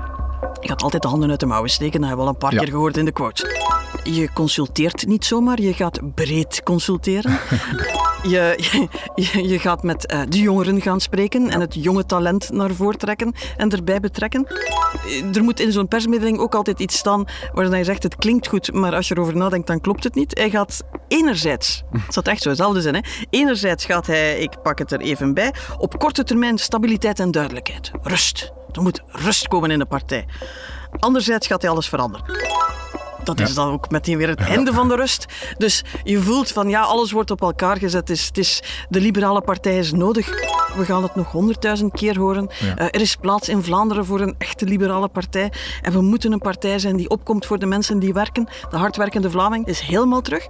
Je 0.61 0.69
gaat 0.69 0.83
altijd 0.83 1.03
de 1.03 1.09
handen 1.09 1.31
uit 1.31 1.41
de 1.41 1.47
mouwen 1.47 1.71
steken. 1.71 2.01
Dat 2.01 2.09
hebben 2.09 2.27
we 2.27 2.31
al 2.33 2.37
een 2.41 2.49
paar 2.49 2.59
keer 2.59 2.73
gehoord 2.73 2.97
in 2.97 3.05
de 3.05 3.13
quotes. 3.13 3.45
Je 4.03 4.33
consulteert 4.33 5.07
niet 5.07 5.25
zomaar, 5.25 5.61
je 5.61 5.75
gaat 5.75 6.15
breed 6.15 6.63
consulteren. 6.63 7.39
Je, 8.27 9.49
je, 9.49 9.59
gaat 9.59 9.83
met 9.83 10.13
uh, 10.13 10.21
de 10.29 10.39
jongeren 10.39 10.81
gaan 10.81 11.01
spreken 11.01 11.51
en 11.51 11.61
het 11.61 11.75
jonge 11.75 12.07
talent 12.07 12.51
naar 12.51 12.71
voren 12.71 12.99
trekken 12.99 13.35
en 13.57 13.71
erbij 13.71 14.01
betrekken. 14.01 14.47
Er 15.33 15.43
moet 15.43 15.61
in 15.61 15.73
zo'n 15.73 15.89
persmededeling 15.89 16.39
ook 16.39 16.55
altijd 16.55 16.81
iets 16.81 16.99
staan 16.99 17.25
waarin 17.53 17.73
hij 17.73 17.85
zegt 17.85 18.03
het 18.03 18.17
klinkt 18.17 18.47
goed, 18.47 18.73
maar 18.73 18.95
als 18.95 19.09
je 19.09 19.15
erover 19.15 19.37
nadenkt 19.37 19.67
dan 19.67 19.81
klopt 19.81 20.05
het 20.05 20.15
niet. 20.15 20.39
Hij 20.39 20.51
gaat 20.51 20.83
enerzijds, 21.09 21.83
het 21.91 22.15
zal 22.15 22.23
echt 22.23 22.43
zo 22.43 22.49
hetzelfde 22.49 22.81
zijn, 22.81 22.95
hè? 22.95 23.01
enerzijds 23.31 23.85
gaat 23.85 24.07
hij, 24.07 24.39
ik 24.39 24.63
pak 24.63 24.79
het 24.79 24.93
er 24.93 25.01
even 25.01 25.35
bij, 25.35 25.55
op 25.79 25.99
korte 25.99 26.25
termijn 26.25 26.59
stabiliteit 26.59 27.21
en 27.21 27.31
duidelijkheid. 27.31 27.91
Rust. 28.03 28.53
Er 28.73 28.83
moet 28.83 29.03
rust 29.07 29.49
komen 29.49 29.71
in 29.71 29.79
de 29.79 29.87
partij. 29.87 30.27
Anderzijds 30.99 31.47
gaat 31.47 31.63
hij 31.63 31.71
alles 31.71 31.89
veranderen 31.89 32.58
dat 33.37 33.49
is 33.49 33.55
dan 33.55 33.73
ook 33.73 33.91
meteen 33.91 34.17
weer 34.17 34.29
het 34.29 34.41
einde 34.41 34.73
van 34.73 34.89
de 34.89 34.97
rust. 34.97 35.27
Dus 35.59 35.85
je 36.05 36.21
voelt 36.21 36.53
van 36.53 36.69
ja, 36.69 36.83
alles 36.83 37.13
wordt 37.13 37.31
op 37.31 37.41
elkaar 37.41 37.77
gezet. 37.77 38.09
Het 38.09 38.11
is, 38.11 38.27
het 38.27 38.39
is, 38.39 38.63
de 38.89 39.01
liberale 39.01 39.41
partij 39.41 39.79
is 39.79 39.93
nodig. 39.93 40.29
We 40.77 40.85
gaan 40.85 41.03
het 41.03 41.15
nog 41.15 41.33
honderdduizend 41.33 41.93
keer 41.93 42.19
horen. 42.19 42.49
Uh, 42.63 42.71
er 42.81 43.01
is 43.01 43.17
plaats 43.17 43.49
in 43.49 43.63
Vlaanderen 43.63 44.05
voor 44.05 44.21
een 44.21 44.35
echte 44.39 44.65
liberale 44.65 45.09
partij. 45.09 45.53
En 45.83 45.93
we 45.93 46.01
moeten 46.01 46.33
een 46.33 46.39
partij 46.39 46.79
zijn 46.79 46.97
die 46.97 47.09
opkomt 47.09 47.47
voor 47.47 47.59
de 47.59 47.67
mensen 47.67 47.99
die 47.99 48.13
werken. 48.13 48.49
De 48.71 48.77
hardwerkende 48.77 49.31
Vlaming 49.31 49.67
is 49.67 49.81
helemaal 49.81 50.21
terug. 50.21 50.47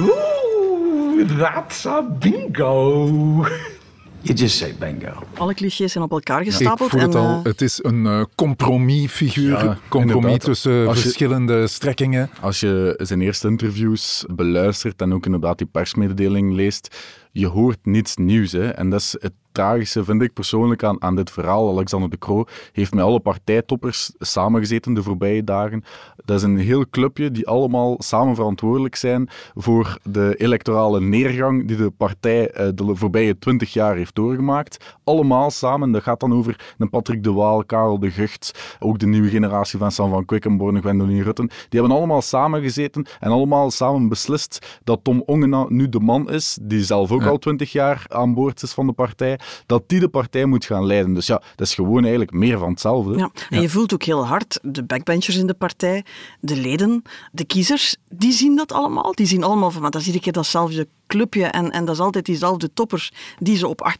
Oeh, 0.00 1.38
that's 1.38 1.86
a 1.86 2.02
bingo. 2.02 3.44
You 4.24 4.38
just 4.38 4.56
say 4.56 4.74
bingo. 4.78 5.22
Alle 5.36 5.54
clichés 5.54 5.92
zijn 5.92 6.04
op 6.04 6.10
elkaar 6.10 6.44
gestapeld. 6.44 6.92
Ik 6.92 6.98
voel 6.98 7.08
het 7.08 7.14
al, 7.14 7.38
uh, 7.38 7.42
het 7.42 7.60
is 7.60 7.78
een 7.82 8.04
uh, 8.04 8.24
compromisfiguur. 8.34 9.64
Ja, 9.64 9.78
compromis 9.88 10.38
tussen 10.38 10.86
als 10.86 11.00
verschillende 11.00 11.54
je, 11.54 11.66
strekkingen. 11.66 12.30
Als 12.40 12.60
je 12.60 12.94
zijn 12.98 13.20
eerste 13.20 13.48
interviews 13.48 14.24
beluistert 14.28 15.00
en 15.00 15.14
ook 15.14 15.24
inderdaad 15.24 15.58
die 15.58 15.66
persmededeling 15.66 16.52
leest, 16.52 16.96
je 17.34 17.46
hoort 17.46 17.78
niets 17.82 18.16
nieuws. 18.16 18.52
Hè. 18.52 18.68
En 18.68 18.90
dat 18.90 19.00
is 19.00 19.16
het 19.20 19.32
tragische, 19.54 20.04
vind 20.04 20.22
ik 20.22 20.32
persoonlijk, 20.32 20.82
aan, 20.82 21.02
aan 21.02 21.16
dit 21.16 21.30
verhaal. 21.30 21.70
Alexander 21.70 22.10
de 22.10 22.18
Croo 22.18 22.44
heeft 22.72 22.94
met 22.94 23.04
alle 23.04 23.20
partijtoppers 23.20 24.12
samengezeten 24.18 24.94
de 24.94 25.02
voorbije 25.02 25.44
dagen. 25.44 25.84
Dat 26.24 26.36
is 26.36 26.42
een 26.42 26.58
heel 26.58 26.88
clubje 26.90 27.30
die 27.30 27.48
allemaal 27.48 27.96
samen 27.98 28.34
verantwoordelijk 28.34 28.96
zijn 28.96 29.28
voor 29.54 29.98
de 30.02 30.34
electorale 30.36 31.00
neergang 31.00 31.66
die 31.68 31.76
de 31.76 31.90
partij 31.90 32.50
eh, 32.50 32.68
de 32.74 32.96
voorbije 32.96 33.38
twintig 33.38 33.72
jaar 33.72 33.96
heeft 33.96 34.14
doorgemaakt. 34.14 34.96
Allemaal 35.04 35.50
samen. 35.50 35.92
Dat 35.92 36.02
gaat 36.02 36.20
dan 36.20 36.34
over 36.34 36.74
een 36.78 36.90
Patrick 36.90 37.22
de 37.22 37.32
Waal, 37.32 37.64
Karel 37.64 37.98
de 37.98 38.10
Gucht, 38.10 38.76
ook 38.78 38.98
de 38.98 39.06
nieuwe 39.06 39.28
generatie 39.28 39.78
van 39.78 39.92
Sam 39.92 40.10
van 40.10 40.24
Quickenborne, 40.24 40.80
Gwendoline 40.80 41.22
Rutten. 41.22 41.46
Die 41.46 41.80
hebben 41.80 41.96
allemaal 41.96 42.22
samengezeten 42.22 43.06
en 43.20 43.30
allemaal 43.30 43.70
samen 43.70 44.08
beslist 44.08 44.80
dat 44.84 45.00
Tom 45.02 45.22
Ongena 45.26 45.66
nu 45.68 45.88
de 45.88 46.00
man 46.00 46.30
is, 46.30 46.58
die 46.62 46.84
zelf 46.84 47.12
ook 47.12 47.23
al 47.26 47.38
twintig 47.38 47.72
jaar 47.72 48.04
aan 48.08 48.34
boord 48.34 48.62
is 48.62 48.72
van 48.72 48.86
de 48.86 48.92
partij, 48.92 49.38
dat 49.66 49.82
die 49.86 50.00
de 50.00 50.08
partij 50.08 50.44
moet 50.44 50.64
gaan 50.64 50.86
leiden. 50.86 51.14
Dus 51.14 51.26
ja, 51.26 51.42
dat 51.56 51.66
is 51.66 51.74
gewoon 51.74 52.02
eigenlijk 52.02 52.32
meer 52.32 52.58
van 52.58 52.70
hetzelfde. 52.70 53.16
Ja, 53.16 53.30
en 53.50 53.60
je 53.60 53.68
voelt 53.68 53.94
ook 53.94 54.02
heel 54.02 54.26
hard 54.26 54.58
de 54.62 54.84
backbenchers 54.84 55.36
in 55.36 55.46
de 55.46 55.54
partij, 55.54 56.04
de 56.40 56.56
leden, 56.56 57.02
de 57.32 57.44
kiezers, 57.44 57.96
die 58.08 58.32
zien 58.32 58.56
dat 58.56 58.72
allemaal. 58.72 59.12
Die 59.14 59.26
zien 59.26 59.44
allemaal 59.44 59.70
van, 59.70 59.82
maar 59.82 59.90
dat 59.90 60.00
is 60.00 60.06
iedere 60.06 60.24
keer 60.24 60.32
datzelfde 60.32 60.88
clubje 61.06 61.44
en, 61.44 61.70
en 61.70 61.84
dat 61.84 61.94
is 61.94 62.00
altijd 62.00 62.24
diezelfde 62.24 62.72
toppers 62.74 63.12
die 63.38 63.56
ze 63.56 63.68
op 63.68 63.94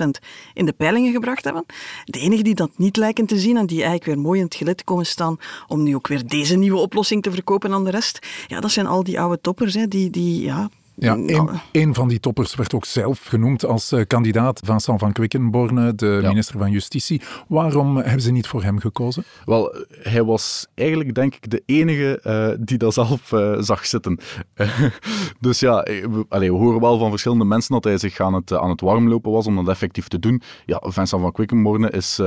8,3% 0.00 0.06
in 0.54 0.66
de 0.66 0.72
peilingen 0.72 1.12
gebracht 1.12 1.44
hebben. 1.44 1.64
De 2.04 2.18
enige 2.18 2.42
die 2.42 2.54
dat 2.54 2.70
niet 2.76 2.96
lijken 2.96 3.26
te 3.26 3.38
zien 3.38 3.56
en 3.56 3.66
die 3.66 3.76
eigenlijk 3.76 4.04
weer 4.04 4.18
mooi 4.18 4.38
in 4.38 4.44
het 4.44 4.54
gelid 4.54 4.84
komen 4.84 5.06
staan 5.06 5.36
om 5.66 5.82
nu 5.82 5.94
ook 5.94 6.08
weer 6.08 6.26
deze 6.26 6.56
nieuwe 6.56 6.78
oplossing 6.78 7.22
te 7.22 7.30
verkopen 7.30 7.72
aan 7.72 7.84
de 7.84 7.90
rest, 7.90 8.26
ja, 8.46 8.60
dat 8.60 8.70
zijn 8.70 8.86
al 8.86 9.04
die 9.04 9.20
oude 9.20 9.40
toppers 9.40 9.74
hè, 9.74 9.88
die, 9.88 10.10
die 10.10 10.42
ja, 10.42 10.70
ja, 10.98 11.14
een, 11.14 11.48
een, 11.72 11.94
van 11.94 12.08
die 12.08 12.20
toppers 12.20 12.54
werd 12.54 12.74
ook 12.74 12.84
zelf 12.84 13.24
genoemd 13.24 13.64
als 13.64 13.92
uh, 13.92 14.04
kandidaat. 14.06 14.60
Vincent 14.64 15.00
van 15.00 15.12
Quickenborne, 15.12 15.94
de 15.94 16.20
minister 16.22 16.58
van 16.58 16.70
Justitie. 16.70 17.20
Waarom 17.48 17.96
hebben 17.96 18.20
ze 18.20 18.30
niet 18.30 18.46
voor 18.46 18.62
hem 18.62 18.78
gekozen? 18.78 19.24
Wel, 19.44 19.74
hij 19.88 20.24
was 20.24 20.66
eigenlijk 20.74 21.14
denk 21.14 21.34
ik 21.34 21.50
de 21.50 21.62
enige 21.66 22.20
uh, 22.24 22.66
die 22.66 22.78
dat 22.78 22.94
zelf 22.94 23.32
uh, 23.32 23.56
zag 23.58 23.86
zitten. 23.86 24.18
dus 25.40 25.60
ja, 25.60 25.82
we, 25.82 26.24
allez, 26.28 26.48
we, 26.48 26.54
horen 26.54 26.80
wel 26.80 26.98
van 26.98 27.10
verschillende 27.10 27.44
mensen 27.44 27.72
dat 27.72 27.84
hij 27.84 27.98
zich 27.98 28.20
aan 28.20 28.34
het, 28.34 28.52
aan 28.52 28.70
het 28.70 28.80
warmlopen 28.80 29.32
was 29.32 29.46
om 29.46 29.56
dat 29.56 29.68
effectief 29.68 30.08
te 30.08 30.18
doen. 30.18 30.42
Ja, 30.66 30.82
Vincent 30.84 31.22
van 31.22 31.32
Quickenborne 31.32 31.90
is 31.90 32.20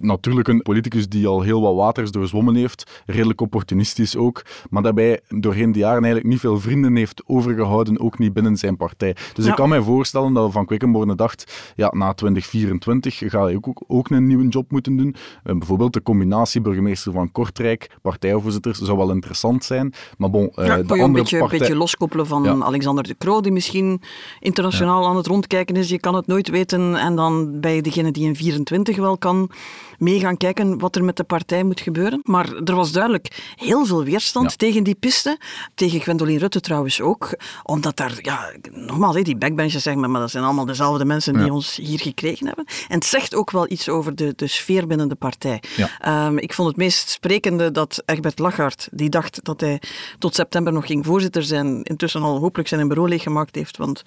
natuurlijk 0.00 0.48
een 0.48 0.62
politicus 0.62 1.08
die 1.08 1.26
al 1.26 1.42
heel 1.42 1.60
wat 1.60 1.74
waters 1.74 2.10
doorzwommen 2.10 2.54
heeft. 2.54 3.02
Redelijk 3.06 3.40
opportunistisch 3.40 4.16
ook. 4.16 4.42
Maar 4.70 4.82
daarbij 4.82 5.20
doorheen 5.28 5.72
de 5.72 5.78
jaren 5.78 6.02
eigenlijk 6.02 6.32
niet 6.32 6.40
veel 6.40 6.60
vrienden 6.60 6.96
heeft 6.96 7.22
overgehouden 7.26 8.00
ook 8.02 8.18
niet 8.18 8.32
binnen 8.32 8.56
zijn 8.56 8.76
partij. 8.76 9.16
Dus 9.34 9.46
ik 9.46 9.54
kan 9.54 9.68
mij 9.68 9.82
voorstellen 9.82 10.32
dat 10.32 10.52
Van 10.52 10.66
Quickenborne 10.66 11.14
dacht, 11.14 11.72
ja, 11.76 11.90
na 11.94 12.12
2024 12.12 13.18
ga 13.24 13.44
hij 13.44 13.56
ook, 13.56 13.82
ook 13.86 14.10
een 14.10 14.26
nieuwe 14.26 14.48
job 14.48 14.70
moeten 14.70 14.96
doen. 14.96 15.14
Uh, 15.44 15.56
bijvoorbeeld 15.58 15.92
de 15.92 16.02
combinatie 16.02 16.60
burgemeester 16.60 17.12
van 17.12 17.32
Kortrijk, 17.32 17.90
partijvoorzitter, 18.02 18.74
zou 18.74 18.96
wel 18.96 19.10
interessant 19.10 19.64
zijn. 19.64 19.92
Maar 20.18 20.30
bon, 20.30 20.52
uh, 20.56 20.66
ja, 20.66 20.76
de 20.76 20.82
andere 20.82 21.02
een 21.02 21.12
beetje, 21.12 21.38
partij... 21.38 21.58
beetje 21.58 21.76
loskoppelen 21.76 22.26
van 22.26 22.64
Alexander 22.64 23.04
de 23.04 23.16
Croo, 23.18 23.40
die 23.40 23.52
misschien 23.52 24.02
internationaal 24.40 25.06
aan 25.06 25.16
het 25.16 25.26
rondkijken 25.26 25.76
is. 25.76 25.88
Je 25.88 26.00
kan 26.00 26.14
het 26.14 26.26
nooit 26.26 26.48
weten. 26.48 26.94
En 26.96 27.16
dan 27.16 27.60
bij 27.60 27.80
degene 27.80 28.10
die 28.10 28.24
in 28.24 28.36
24 28.36 28.96
wel 28.96 29.18
kan 29.18 29.50
mee 29.98 30.20
gaan 30.20 30.36
kijken 30.36 30.78
wat 30.78 30.96
er 30.96 31.04
met 31.04 31.16
de 31.16 31.24
partij 31.24 31.64
moet 31.64 31.80
gebeuren. 31.80 32.20
Maar 32.24 32.54
er 32.64 32.74
was 32.74 32.92
duidelijk 32.92 33.54
heel 33.56 33.86
veel 33.86 34.04
weerstand 34.04 34.58
tegen 34.58 34.84
die 34.84 34.94
piste. 34.94 35.38
Tegen 35.74 36.00
Gwendoline 36.00 36.38
Rutte 36.38 36.60
trouwens 36.60 37.00
ook. 37.00 37.30
Omdat 37.62 37.91
daar, 37.96 38.18
ja, 38.20 38.52
nogmaals, 38.70 39.22
die 39.22 39.36
backbenchers 39.36 39.82
zeggen 39.82 40.10
maar 40.10 40.20
dat 40.20 40.30
zijn 40.30 40.44
allemaal 40.44 40.64
dezelfde 40.64 41.04
mensen 41.04 41.38
die 41.38 41.52
ons 41.52 41.76
hier 41.76 42.00
gekregen 42.00 42.46
hebben. 42.46 42.64
En 42.88 42.94
het 42.94 43.04
zegt 43.04 43.34
ook 43.34 43.50
wel 43.50 43.70
iets 43.70 43.88
over 43.88 44.14
de, 44.14 44.32
de 44.36 44.46
sfeer 44.46 44.86
binnen 44.86 45.08
de 45.08 45.14
partij. 45.14 45.62
Um, 46.06 46.38
ik 46.38 46.54
vond 46.54 46.68
het 46.68 46.76
meest 46.76 47.08
sprekende 47.08 47.70
dat 47.70 48.02
Egbert 48.04 48.38
Lachart, 48.38 48.88
die 48.90 49.08
dacht 49.08 49.44
dat 49.44 49.60
hij 49.60 49.80
tot 50.18 50.34
september 50.34 50.72
nog 50.72 50.86
ging 50.86 51.06
voorzitter 51.06 51.42
zijn, 51.42 51.82
intussen 51.82 52.22
al 52.22 52.38
hopelijk 52.38 52.68
zijn 52.68 52.88
bureau 52.88 53.08
leeggemaakt 53.08 53.54
heeft, 53.54 53.76
want 53.76 54.02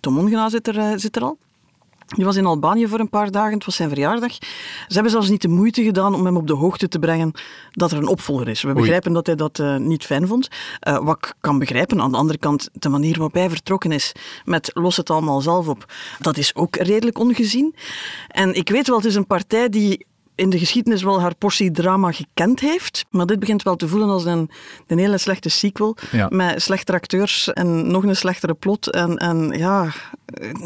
Tom 0.00 0.18
Ongena 0.18 0.48
zit 0.48 0.68
er, 0.68 0.76
uh, 0.76 0.92
zit 0.96 1.16
er 1.16 1.22
al. 1.22 1.38
Die 2.16 2.24
was 2.24 2.36
in 2.36 2.46
Albanië 2.46 2.88
voor 2.88 3.00
een 3.00 3.08
paar 3.08 3.30
dagen, 3.30 3.52
het 3.52 3.64
was 3.64 3.76
zijn 3.76 3.88
verjaardag. 3.88 4.32
Ze 4.32 4.94
hebben 4.94 5.12
zelfs 5.12 5.28
niet 5.28 5.42
de 5.42 5.48
moeite 5.48 5.82
gedaan 5.82 6.14
om 6.14 6.24
hem 6.24 6.36
op 6.36 6.46
de 6.46 6.54
hoogte 6.54 6.88
te 6.88 6.98
brengen 6.98 7.32
dat 7.70 7.92
er 7.92 7.98
een 7.98 8.06
opvolger 8.06 8.48
is. 8.48 8.62
We 8.62 8.72
begrijpen 8.72 9.12
dat 9.12 9.26
hij 9.26 9.34
dat 9.34 9.58
uh, 9.58 9.76
niet 9.76 10.04
fijn 10.04 10.26
vond. 10.26 10.48
Uh, 10.88 10.98
wat 10.98 11.16
ik 11.16 11.34
kan 11.40 11.58
begrijpen, 11.58 12.00
aan 12.00 12.10
de 12.10 12.16
andere 12.16 12.38
kant, 12.38 12.68
de 12.72 12.88
manier 12.88 13.14
waarop 13.14 13.34
hij 13.34 13.48
vertrokken 13.48 13.92
is 13.92 14.12
met 14.44 14.70
los 14.74 14.96
het 14.96 15.10
allemaal 15.10 15.40
zelf 15.40 15.68
op, 15.68 15.92
dat 16.18 16.36
is 16.36 16.54
ook 16.54 16.76
redelijk 16.76 17.18
ongezien. 17.18 17.74
En 18.28 18.54
ik 18.54 18.68
weet 18.68 18.86
wel, 18.86 18.96
het 18.96 19.06
is 19.06 19.14
een 19.14 19.26
partij 19.26 19.68
die 19.68 20.06
in 20.40 20.50
de 20.50 20.58
geschiedenis 20.58 21.02
wel 21.02 21.20
haar 21.20 21.34
portie 21.34 21.70
drama 21.70 22.12
gekend 22.12 22.60
heeft. 22.60 23.04
Maar 23.10 23.26
dit 23.26 23.38
begint 23.38 23.62
wel 23.62 23.76
te 23.76 23.88
voelen 23.88 24.08
als 24.08 24.24
een, 24.24 24.50
een 24.86 24.98
hele 24.98 25.18
slechte 25.18 25.48
sequel. 25.48 25.96
Ja. 26.12 26.26
Met 26.30 26.62
slechtere 26.62 26.96
acteurs 26.96 27.52
en 27.52 27.90
nog 27.90 28.04
een 28.04 28.16
slechtere 28.16 28.54
plot. 28.54 28.90
En, 28.90 29.16
en 29.16 29.50
ja, 29.58 29.92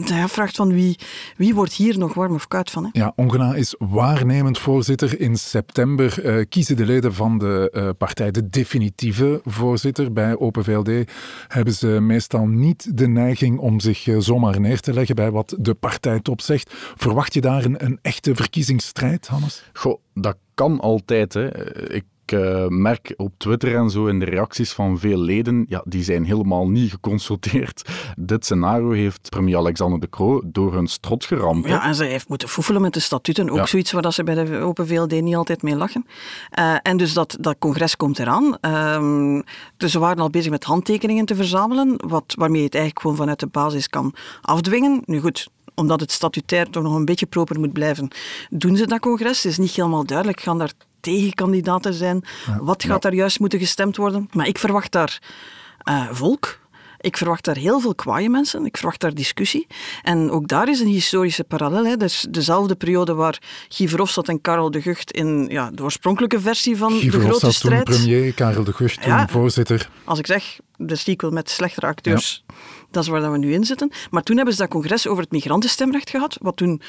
je 0.05 0.25
vraagt 0.29 0.57
van 0.57 0.73
wie, 0.73 0.99
wie 1.37 1.55
wordt 1.55 1.73
hier 1.73 1.99
nog 1.99 2.15
warm 2.15 2.35
of 2.35 2.49
koud 2.49 2.71
van? 2.71 2.85
Hè? 2.85 2.89
Ja, 2.93 3.13
Ongena 3.17 3.55
is 3.55 3.75
waarnemend 3.79 4.59
voorzitter. 4.59 5.21
In 5.21 5.37
september 5.37 6.25
eh, 6.25 6.45
kiezen 6.49 6.77
de 6.77 6.87
leden 6.87 7.15
van 7.15 7.39
de 7.39 7.71
eh, 7.73 7.89
partij 7.99 8.31
de 8.31 8.49
definitieve 8.49 9.41
voorzitter. 9.45 10.13
Bij 10.13 10.39
Open 10.39 10.65
VLD 10.65 11.11
hebben 11.49 11.75
ze 11.75 11.87
meestal 11.87 12.47
niet 12.47 12.99
de 12.99 13.09
neiging 13.09 13.59
om 13.59 13.81
zich 13.81 14.07
eh, 14.07 14.17
zomaar 14.19 14.61
neer 14.61 14.81
te 14.81 14.93
leggen 14.93 15.15
bij 15.15 15.31
wat 15.31 15.57
de 15.59 15.75
partijtop 15.75 16.41
zegt. 16.41 16.75
Verwacht 16.97 17.35
je 17.35 17.41
daar 17.41 17.65
een, 17.65 17.85
een 17.85 17.99
echte 18.03 18.35
verkiezingsstrijd, 18.35 19.27
Hannes? 19.27 19.64
Goh, 19.73 20.01
dat 20.15 20.37
kan 20.55 20.81
altijd. 20.81 21.35
Hè. 21.35 21.93
Ik 21.93 22.05
uh, 22.33 22.67
merk 22.69 23.15
op 23.17 23.33
Twitter 23.37 23.77
en 23.77 23.91
zo 23.91 24.07
in 24.07 24.19
de 24.19 24.25
reacties 24.25 24.73
van 24.73 24.99
veel 24.99 25.19
leden, 25.19 25.67
ja, 25.69 25.83
die 25.85 26.03
zijn 26.03 26.25
helemaal 26.25 26.69
niet 26.69 26.91
geconsulteerd. 26.91 27.83
Dit 28.17 28.45
scenario 28.45 28.91
heeft 28.91 29.29
premier 29.31 29.57
Alexander 29.57 30.01
de 30.01 30.09
Croo 30.09 30.43
door 30.45 30.75
hun 30.75 30.87
strot 30.87 31.25
geramd. 31.25 31.67
Ja, 31.67 31.85
en 31.85 31.95
ze 31.95 32.05
heeft 32.05 32.29
moeten 32.29 32.49
foefelen 32.49 32.81
met 32.81 32.93
de 32.93 33.01
statuten. 33.01 33.51
Ook 33.51 33.57
ja. 33.57 33.67
zoiets 33.67 33.93
waar 33.93 34.13
ze 34.13 34.25
bij 34.25 34.35
de 34.35 34.59
Open 34.59 34.87
VLD 34.87 35.23
niet 35.23 35.37
altijd 35.37 35.63
mee 35.63 35.77
lachen. 35.77 36.07
Uh, 36.59 36.77
en 36.83 36.97
dus 36.97 37.13
dat, 37.13 37.37
dat 37.41 37.57
congres 37.59 37.97
komt 37.97 38.19
eraan. 38.19 38.57
Uh, 38.61 39.41
dus 39.77 39.93
ze 39.93 39.99
waren 39.99 40.19
al 40.19 40.31
bezig 40.31 40.51
met 40.51 40.65
handtekeningen 40.65 41.27
te 41.27 41.35
verzamelen, 41.35 41.95
wat, 42.07 42.35
waarmee 42.39 42.59
je 42.59 42.65
het 42.65 42.75
eigenlijk 42.75 43.03
gewoon 43.03 43.17
vanuit 43.17 43.41
de 43.41 43.47
basis 43.47 43.89
kan 43.89 44.15
afdwingen. 44.41 45.03
Nu 45.05 45.21
goed, 45.21 45.49
omdat 45.75 46.01
het 46.01 46.11
statutair 46.13 46.71
toch 46.71 46.83
nog 46.83 46.95
een 46.95 47.05
beetje 47.05 47.27
proper 47.27 47.61
moet 47.61 47.73
blijven, 47.73 48.09
doen 48.51 48.77
ze 48.77 48.87
dat 48.87 49.01
congres. 49.01 49.43
Het 49.43 49.53
is 49.53 49.59
niet 49.59 49.71
helemaal 49.71 50.05
duidelijk. 50.05 50.41
Gaan 50.41 50.59
daar 50.59 50.73
tegenkandidaten 51.01 51.95
zijn? 51.95 52.25
Ja, 52.47 52.59
Wat 52.63 52.83
gaat 52.83 52.93
ja. 53.03 53.11
daar 53.11 53.15
juist 53.19 53.41
moeten 53.41 53.59
gestemd 53.59 53.97
worden? 53.97 54.29
Maar 54.33 54.47
ik 54.47 54.59
verwacht 54.59 54.93
daar 54.93 55.19
uh, 55.89 56.09
volk. 56.11 56.63
Ik 57.01 57.17
verwacht 57.17 57.45
daar 57.45 57.57
heel 57.57 57.81
veel 57.81 57.95
kwaaie 57.95 58.31
mensen. 58.31 58.65
Ik 58.65 58.77
verwacht 58.77 59.01
daar 59.01 59.15
discussie. 59.15 59.67
En 60.03 60.31
ook 60.31 60.49
daar 60.49 60.69
is 60.69 60.81
een 60.81 60.87
historische 60.87 61.45
parallel. 61.45 61.85
Hè. 61.87 61.97
Dus 61.97 62.27
dezelfde 62.31 62.75
periode 62.75 63.15
waar 63.15 63.39
Guy 63.69 63.89
Verhofstadt 63.89 64.29
en 64.29 64.41
Karel 64.41 64.71
de 64.71 64.83
Gucht 64.83 65.13
in 65.13 65.47
ja, 65.49 65.71
de 65.71 65.83
oorspronkelijke 65.83 66.41
versie 66.41 66.77
van 66.77 66.93
Guy 66.93 67.11
de 67.11 67.21
grote 67.21 67.53
strijd... 67.53 67.87
toen 67.87 67.97
premier, 67.97 68.35
Karel 68.35 68.65
de 68.65 68.73
Gucht 68.73 69.03
toen 69.03 69.13
Ja. 69.13 69.29
voorzitter. 69.29 69.91
Als 70.05 70.19
ik 70.19 70.27
zeg, 70.27 70.59
de 70.77 70.97
sequel 70.97 71.31
met 71.31 71.51
slechtere 71.51 71.87
acteurs, 71.87 72.45
dat 72.95 73.03
is 73.03 73.09
waar 73.09 73.21
dat 73.21 73.31
we 73.31 73.39
nu 73.39 73.53
in 73.53 73.65
zitten. 73.65 73.91
Maar 74.11 74.23
toen 74.23 74.37
hebben 74.37 74.55
ze 74.55 74.61
dat 74.61 74.71
congres 74.71 75.07
over 75.07 75.23
het 75.23 75.33
migrantenstemrecht 75.33 76.11
gehad, 76.11 76.39
wat 76.41 76.57
toen 76.57 76.81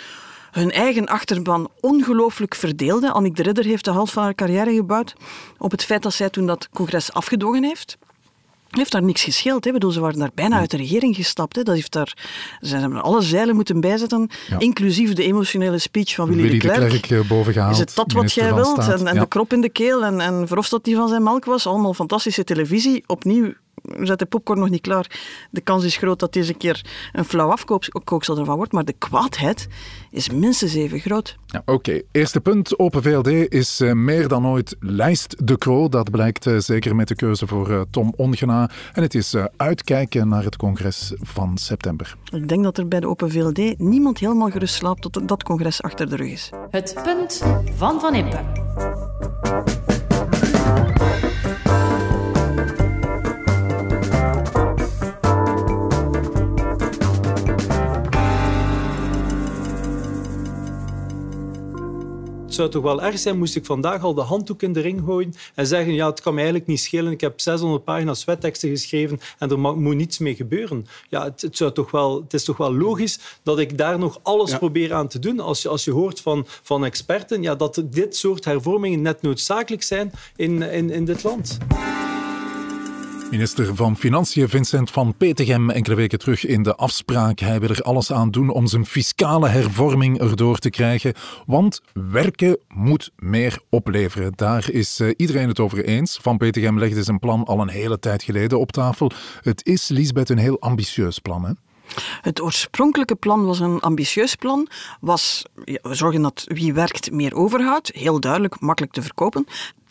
hun 0.51 0.71
eigen 0.71 1.05
achterban 1.05 1.69
ongelooflijk 1.81 2.55
verdeelde. 2.55 3.11
Annick 3.11 3.35
de 3.35 3.43
Ridder 3.43 3.65
heeft 3.65 3.85
de 3.85 3.91
helft 3.91 4.13
van 4.13 4.23
haar 4.23 4.35
carrière 4.35 4.73
gebouwd 4.73 5.13
op 5.57 5.71
het 5.71 5.83
feit 5.83 6.03
dat 6.03 6.13
zij 6.13 6.29
toen 6.29 6.45
dat 6.45 6.69
congres 6.73 7.13
afgedwongen 7.13 7.63
heeft. 7.63 7.97
Heeft 8.69 8.91
daar 8.91 9.03
niks 9.03 9.23
gescheeld. 9.23 9.65
Hè. 9.65 9.71
Bedoel, 9.71 9.91
ze 9.91 9.99
waren 9.99 10.19
daar 10.19 10.31
bijna 10.33 10.57
uit 10.57 10.71
de 10.71 10.77
regering 10.77 11.15
gestapt. 11.15 11.55
Hè. 11.55 11.63
Dat 11.63 11.75
heeft 11.75 11.91
daar, 11.91 12.13
ze 12.61 12.75
hebben 12.75 13.01
alle 13.01 13.21
zeilen 13.21 13.55
moeten 13.55 13.79
bijzetten, 13.81 14.29
Ja. 14.47 14.59
inclusief 14.59 15.13
de 15.13 15.23
emotionele 15.23 15.77
speech 15.77 16.15
van 16.15 16.27
Willy, 16.27 16.41
Willy 16.41 16.59
de 16.59 16.67
de 16.67 16.73
Klerk. 16.73 17.55
Eh. 17.55 17.69
Is 17.71 17.77
het 17.79 17.95
dat 17.95 18.11
wat 18.11 18.33
jij 18.33 18.53
wilt? 18.53 18.67
Staat. 18.83 18.99
En, 18.99 19.07
en 19.07 19.13
Ja. 19.13 19.19
de 19.21 19.27
krop 19.27 19.53
in 19.53 19.61
de 19.61 19.69
keel 19.69 20.03
en, 20.03 20.19
en 20.19 20.47
Verhofstadt 20.47 20.83
die 20.83 20.95
van 20.95 21.07
zijn 21.07 21.23
melk 21.23 21.45
was. 21.45 21.67
Allemaal 21.67 21.93
fantastische 21.93 22.43
televisie. 22.43 23.03
Opnieuw 23.07 23.53
zet 23.83 24.19
de 24.19 24.25
popcorn 24.25 24.59
nog 24.59 24.69
niet 24.69 24.81
klaar. 24.81 25.19
De 25.51 25.61
kans 25.61 25.83
is 25.83 25.97
groot 25.97 26.19
dat 26.19 26.33
deze 26.33 26.53
keer 26.53 26.85
een 27.11 27.25
flauw 27.25 27.49
afkooksel 27.49 28.37
ervan 28.37 28.55
wordt. 28.55 28.71
Maar 28.71 28.85
de 28.85 28.95
kwaadheid 28.97 29.67
is 30.11 30.29
minstens 30.29 30.73
even 30.73 30.99
groot. 30.99 31.37
Ja, 31.45 31.61
Oké, 31.65 32.01
eerste 32.11 32.41
punt. 32.41 32.79
Open 32.79 33.01
VLD 33.01 33.27
is 33.27 33.79
eh, 33.79 33.91
meer 33.91 34.27
dan 34.27 34.47
ooit 34.47 34.75
lijst 34.79 35.47
de 35.47 35.57
Croo. 35.57 35.89
Dat 35.89 36.11
blijkt 36.11 36.45
eh, 36.47 36.57
zeker 36.57 36.95
met 36.95 37.07
de 37.07 37.15
keuze 37.15 37.47
voor 37.47 37.71
eh, 37.71 37.81
Tom 37.89 38.13
Ongena. 38.15 38.69
En 38.93 39.01
het 39.01 39.15
is 39.15 39.33
eh, 39.33 39.45
uitkijken 39.57 40.27
naar 40.27 40.43
het 40.43 40.55
congres 40.55 41.13
van 41.21 41.57
september. 41.57 42.15
Ik 42.31 42.47
denk 42.47 42.63
dat 42.63 42.77
er 42.77 42.87
bij 42.87 42.99
de 42.99 43.07
Open 43.07 43.31
VLD 43.31 43.77
niemand 43.77 44.19
helemaal 44.19 44.49
gerust 44.49 44.75
slaapt 44.75 45.01
tot 45.01 45.27
dat 45.27 45.43
congres 45.43 45.81
achter 45.81 46.09
de 46.09 46.15
rug 46.15 46.31
is. 46.31 46.49
Het 46.69 46.95
punt 47.03 47.43
van 47.77 47.99
Van 47.99 48.15
Impe. 48.15 48.39
Zou 62.55 62.69
toch 62.69 62.83
wel 62.83 63.01
erg 63.01 63.19
zijn, 63.19 63.37
moest 63.37 63.55
ik 63.55 63.65
vandaag 63.65 64.03
al 64.03 64.13
de 64.13 64.21
handdoek 64.21 64.61
in 64.61 64.73
de 64.73 64.79
ring 64.79 65.01
gooien 65.05 65.33
en 65.55 65.67
zeggen, 65.67 65.93
ja, 65.93 66.05
het 66.09 66.21
kan 66.21 66.33
mij 66.33 66.43
eigenlijk 66.43 66.71
niet 66.71 66.79
schelen, 66.79 67.11
ik 67.11 67.21
heb 67.21 67.39
600 67.41 67.83
pagina's 67.83 68.25
wetteksten 68.25 68.69
geschreven 68.69 69.19
en 69.39 69.49
er 69.49 69.59
mag, 69.59 69.75
moet 69.75 69.95
niets 69.95 70.17
mee 70.17 70.35
gebeuren. 70.35 70.87
Ja, 71.09 71.23
het, 71.23 71.41
het, 71.41 71.57
zou 71.57 71.71
toch 71.71 71.91
wel, 71.91 72.21
het 72.21 72.33
is 72.33 72.43
toch 72.43 72.57
wel 72.57 72.75
logisch 72.75 73.19
dat 73.43 73.59
ik 73.59 73.77
daar 73.77 73.99
nog 73.99 74.19
alles 74.23 74.51
Ja. 74.51 74.57
probeer 74.57 74.93
aan 74.93 75.07
te 75.07 75.19
doen. 75.19 75.39
Als 75.39 75.61
je, 75.61 75.69
als 75.69 75.83
je 75.83 75.91
hoort 75.91 76.21
van, 76.21 76.45
van 76.63 76.85
experten 76.85 77.41
ja, 77.41 77.55
dat 77.55 77.83
dit 77.85 78.15
soort 78.15 78.45
hervormingen 78.45 79.01
net 79.01 79.21
noodzakelijk 79.21 79.83
zijn 79.83 80.11
in, 80.35 80.61
in, 80.61 80.89
in 80.89 81.05
dit 81.05 81.23
land. 81.23 81.57
Minister 83.31 83.75
van 83.75 83.97
Financiën 83.97 84.49
Vincent 84.49 84.91
van 84.91 85.15
Petegem 85.17 85.69
enkele 85.69 85.95
weken 85.95 86.19
terug 86.19 86.45
in 86.45 86.63
de 86.63 86.75
afspraak. 86.75 87.39
Hij 87.39 87.59
wil 87.59 87.69
er 87.69 87.81
alles 87.81 88.11
aan 88.11 88.31
doen 88.31 88.49
om 88.49 88.67
zijn 88.67 88.85
fiscale 88.85 89.47
hervorming 89.47 90.19
erdoor 90.19 90.57
te 90.57 90.69
krijgen. 90.69 91.13
Want 91.45 91.81
werken 91.93 92.57
moet 92.67 93.11
meer 93.15 93.59
opleveren. 93.69 94.33
Daar 94.35 94.71
is 94.71 94.99
eh, 94.99 95.09
iedereen 95.17 95.47
het 95.47 95.59
over 95.59 95.85
eens. 95.85 96.19
Van 96.21 96.37
Petegem 96.37 96.79
legde 96.79 97.03
zijn 97.03 97.19
plan 97.19 97.43
al 97.45 97.59
een 97.59 97.69
hele 97.69 97.99
tijd 97.99 98.23
geleden 98.23 98.59
op 98.59 98.71
tafel. 98.71 99.11
Het 99.41 99.65
is, 99.65 99.87
Lisbeth, 99.87 100.29
een 100.29 100.37
heel 100.37 100.59
ambitieus 100.59 101.19
plan. 101.19 101.45
Hè? 101.45 101.51
Het 102.21 102.41
oorspronkelijke 102.41 103.15
plan 103.15 103.45
was 103.45 103.59
een 103.59 103.79
ambitieus 103.79 104.35
plan. 104.35 104.67
Was 104.99 105.45
ja, 105.65 105.79
we 105.81 105.95
zorgen 105.95 106.21
dat 106.21 106.43
wie 106.47 106.73
werkt 106.73 107.11
meer 107.11 107.35
overhoudt. 107.35 107.91
Heel 107.93 108.19
duidelijk, 108.19 108.59
makkelijk 108.59 108.93
te 108.93 109.01
verkopen. 109.01 109.45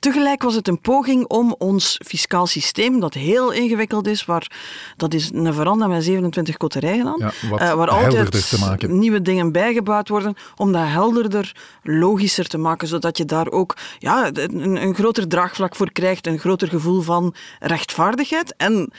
Tegelijk 0.04 0.42
was 0.42 0.54
het 0.54 0.68
een 0.68 0.80
poging 0.80 1.26
om 1.26 1.54
ons 1.58 2.00
fiscaal 2.06 2.46
systeem, 2.46 3.00
dat 3.00 3.14
heel 3.14 3.52
ingewikkeld 3.52 4.06
is, 4.06 4.25
waar, 4.25 4.50
dat 4.96 5.14
is 5.14 5.30
een 5.32 5.54
veranda 5.54 5.87
met 5.87 6.04
27 6.04 6.56
koterijen 6.56 7.06
aan, 7.06 7.18
Ja, 7.18 7.32
eh, 7.58 7.73
waar 7.73 7.88
altijd 7.88 8.88
nieuwe 8.88 9.23
dingen 9.23 9.52
bijgebouwd 9.52 10.08
worden, 10.08 10.34
om 10.56 10.73
dat 10.73 10.87
helderder, 10.87 11.56
logischer 11.82 12.46
te 12.46 12.58
maken, 12.58 12.88
zodat 12.88 13.18
je 13.18 13.25
daar 13.25 13.50
ook 13.50 13.76
ja, 13.99 14.30
een, 14.32 14.82
een 14.82 14.94
groter 14.94 15.28
draagvlak 15.28 15.76
voor 15.76 15.92
krijgt, 15.92 16.26
een 16.26 16.38
groter 16.38 16.68
gevoel 16.68 17.00
van 17.00 17.34
rechtvaardigheid. 17.61 18.54
En 18.56 18.92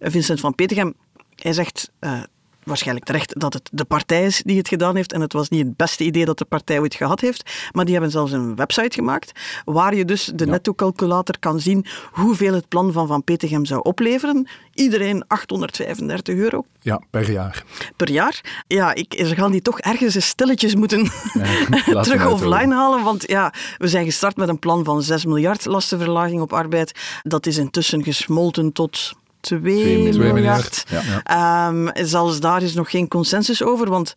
Vincent 0.00 0.40
van 0.40 0.54
Petegem, 0.54 0.94
hij 1.34 1.52
zegt... 1.52 1.90
eh, 1.98 2.20
waarschijnlijk 2.64 3.06
terecht 3.06 3.40
dat 3.40 3.52
het 3.52 3.68
de 3.72 3.84
partij 3.84 4.24
is 4.24 4.42
die 4.44 4.58
het 4.58 4.68
gedaan 4.68 4.96
heeft. 4.96 5.12
En 5.12 5.20
het 5.20 5.32
was 5.32 5.48
niet 5.48 5.66
het 5.66 5.76
beste 5.76 6.04
idee 6.04 6.24
dat 6.24 6.38
de 6.38 6.44
partij 6.44 6.78
ooit 6.80 6.94
gehad 6.94 7.20
heeft. 7.20 7.68
Maar 7.72 7.84
die 7.84 7.94
hebben 7.94 8.10
zelfs 8.12 8.32
een 8.32 8.56
website 8.56 8.94
gemaakt 8.94 9.32
waar 9.64 9.94
je 9.94 10.04
dus 10.04 10.30
de 10.34 10.46
netto-calculator 10.46 11.38
kan 11.38 11.60
zien 11.60 11.86
hoeveel 12.12 12.54
het 12.54 12.68
plan 12.68 12.92
van 12.92 13.06
Van 13.06 13.24
Petegem 13.24 13.64
zou 13.64 13.80
opleveren. 13.82 14.48
Iedereen 14.74 15.24
835 15.26 16.34
euro 16.34 16.64
Ja, 16.80 17.00
per 17.10 17.30
jaar. 17.30 17.64
per 17.96 18.10
jaar. 18.10 18.62
Ja, 18.66 18.94
ik, 18.94 19.22
ze 19.26 19.34
gaan 19.34 19.50
die 19.52 19.62
toch 19.62 19.80
ergens 19.80 20.14
eens 20.14 20.26
stilletjes 20.26 20.74
moeten 20.74 21.10
terug 22.02 22.26
offline 22.30 22.74
halen. 22.74 23.02
Want 23.04 23.28
ja, 23.28 23.52
we 23.78 23.88
zijn 23.88 24.04
gestart 24.04 24.36
met 24.36 24.48
een 24.48 24.58
plan 24.58 24.84
van 24.84 25.02
6 25.02 25.24
miljard 25.24 25.64
lastenverlaging 25.64 26.40
op 26.40 26.52
arbeid. 26.52 26.92
Dat 27.22 27.46
is 27.46 27.56
intussen 27.56 28.02
gesmolten 28.02 28.72
tot 28.72 29.12
2 29.40 29.60
miljard. 29.60 30.16
miljard. 30.16 30.34
miljard, 30.34 30.84
ja. 30.88 31.22
Ehm, 31.22 32.06
zelfs 32.06 32.40
daar 32.40 32.62
is 32.62 32.74
nog 32.74 32.90
geen 32.90 33.08
consensus 33.08 33.62
over, 33.62 33.90
want 33.90 34.14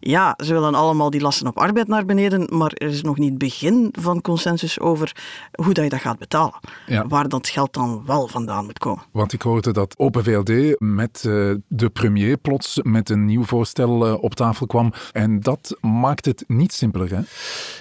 ja, 0.00 0.34
ze 0.44 0.52
willen 0.52 0.74
allemaal 0.74 1.10
die 1.10 1.20
lasten 1.20 1.46
op 1.46 1.58
arbeid 1.58 1.88
naar 1.88 2.04
beneden, 2.04 2.56
maar 2.58 2.72
er 2.74 2.88
is 2.88 3.02
nog 3.02 3.18
niet 3.18 3.28
het 3.30 3.38
begin 3.38 3.88
van 3.98 4.20
consensus 4.20 4.80
over 4.80 5.16
hoe 5.52 5.74
dat 5.74 5.84
je 5.84 5.90
dat 5.90 6.00
gaat 6.00 6.18
betalen. 6.18 6.54
Ja. 6.86 7.06
Waar 7.06 7.28
dat 7.28 7.48
geld 7.48 7.72
dan 7.72 8.02
wel 8.06 8.28
vandaan 8.28 8.64
moet 8.64 8.78
komen. 8.78 9.04
Want 9.12 9.32
ik 9.32 9.42
hoorde 9.42 9.72
dat 9.72 9.94
Open 9.98 10.24
VLD 10.24 10.80
met 10.80 11.24
eh, 11.26 11.54
de 11.68 11.90
premier 11.92 12.36
plots 12.36 12.80
met 12.82 13.10
een 13.10 13.24
nieuw 13.24 13.44
voorstel 13.44 14.06
eh, 14.06 14.22
op 14.22 14.34
tafel 14.34 14.66
kwam. 14.66 14.92
En 15.12 15.40
dat 15.40 15.76
maakt 15.80 16.24
het 16.24 16.44
niet 16.46 16.72
simpeler, 16.72 17.10
hè? 17.10 17.20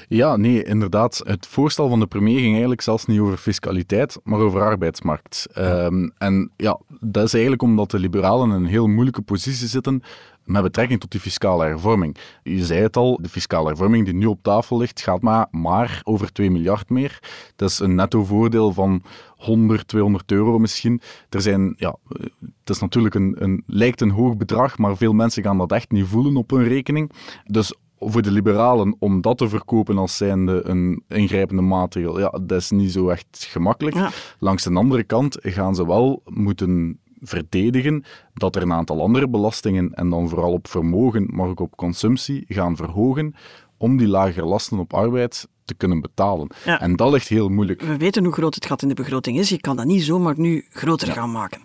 Ja, 0.07 0.35
nee, 0.35 0.63
inderdaad. 0.63 1.21
Het 1.25 1.47
voorstel 1.47 1.89
van 1.89 1.99
de 1.99 2.07
premier 2.07 2.39
ging 2.39 2.51
eigenlijk 2.51 2.81
zelfs 2.81 3.05
niet 3.05 3.19
over 3.19 3.37
fiscaliteit, 3.37 4.19
maar 4.23 4.39
over 4.39 4.61
arbeidsmarkt. 4.61 5.47
Ehm, 5.53 6.09
en 6.17 6.51
ja, 6.57 6.79
dat 6.99 7.25
is 7.25 7.33
eigenlijk 7.33 7.61
omdat 7.61 7.91
de 7.91 7.99
liberalen 7.99 8.49
in 8.49 8.55
een 8.55 8.65
heel 8.65 8.87
moeilijke 8.87 9.21
positie 9.21 9.67
zitten 9.67 10.03
met 10.45 10.63
betrekking 10.63 10.99
tot 10.99 11.11
die 11.11 11.19
fiscale 11.19 11.65
hervorming. 11.65 12.17
Je 12.43 12.65
zei 12.65 12.81
het 12.81 12.97
al, 12.97 13.19
de 13.21 13.29
fiscale 13.29 13.67
hervorming 13.67 14.05
die 14.05 14.13
nu 14.13 14.25
op 14.25 14.43
tafel 14.43 14.77
ligt, 14.77 15.01
gaat 15.01 15.21
maar, 15.21 15.47
maar 15.51 16.01
over 16.03 16.31
2 16.31 16.51
miljard 16.51 16.89
meer. 16.89 17.19
Dat 17.55 17.69
is 17.69 17.79
een 17.79 17.95
netto 17.95 18.23
voordeel 18.23 18.73
van 18.73 19.03
100, 19.35 19.87
200 19.87 20.31
euro 20.31 20.59
misschien. 20.59 21.01
Er 21.29 21.41
zijn, 21.41 21.73
ja, 21.77 21.95
het 22.39 22.69
is 22.69 22.79
natuurlijk 22.79 23.15
een, 23.15 23.35
een, 23.39 23.63
lijkt 23.67 24.01
een 24.01 24.11
hoog 24.11 24.37
bedrag, 24.37 24.77
maar 24.77 24.97
veel 24.97 25.13
mensen 25.13 25.43
gaan 25.43 25.57
dat 25.57 25.71
echt 25.71 25.91
niet 25.91 26.05
voelen 26.05 26.37
op 26.37 26.49
hun 26.49 26.67
rekening. 26.67 27.11
Dus 27.43 27.73
voor 27.99 28.21
de 28.21 28.31
liberalen 28.31 28.95
om 28.99 29.21
dat 29.21 29.37
te 29.37 29.49
verkopen 29.49 29.97
als 29.97 30.17
zijnde 30.17 30.61
een 30.63 31.03
ingrijpende 31.07 31.61
maatregel, 31.61 32.19
ja, 32.19 32.29
dat 32.29 32.59
is 32.59 32.71
niet 32.71 32.91
zo 32.91 33.09
echt 33.09 33.47
gemakkelijk. 33.49 33.95
Ja. 33.95 34.11
Langs 34.39 34.63
de 34.63 34.73
andere 34.73 35.03
kant 35.03 35.37
gaan 35.41 35.75
ze 35.75 35.87
wel 35.87 36.21
moeten 36.25 36.99
verdedigen 37.27 38.03
dat 38.33 38.55
er 38.55 38.61
een 38.61 38.73
aantal 38.73 39.01
andere 39.01 39.27
belastingen, 39.27 39.93
en 39.93 40.09
dan 40.09 40.29
vooral 40.29 40.51
op 40.51 40.67
vermogen, 40.67 41.27
maar 41.31 41.47
ook 41.47 41.59
op 41.59 41.75
consumptie, 41.75 42.45
gaan 42.47 42.75
verhogen 42.75 43.35
om 43.77 43.97
die 43.97 44.07
lagere 44.07 44.45
lasten 44.45 44.79
op 44.79 44.93
arbeid 44.93 45.47
te 45.65 45.73
kunnen 45.73 46.01
betalen. 46.01 46.47
Ja. 46.65 46.79
En 46.81 46.95
dat 46.95 47.11
ligt 47.11 47.27
heel 47.27 47.49
moeilijk. 47.49 47.81
We 47.81 47.97
weten 47.97 48.23
hoe 48.23 48.33
groot 48.33 48.55
het 48.55 48.65
gat 48.65 48.81
in 48.81 48.87
de 48.87 48.93
begroting 48.93 49.37
is. 49.37 49.49
Je 49.49 49.59
kan 49.59 49.75
dat 49.75 49.85
niet 49.85 50.03
zomaar 50.03 50.33
nu 50.37 50.65
groter 50.69 51.11
gaan 51.11 51.31
maken. 51.31 51.61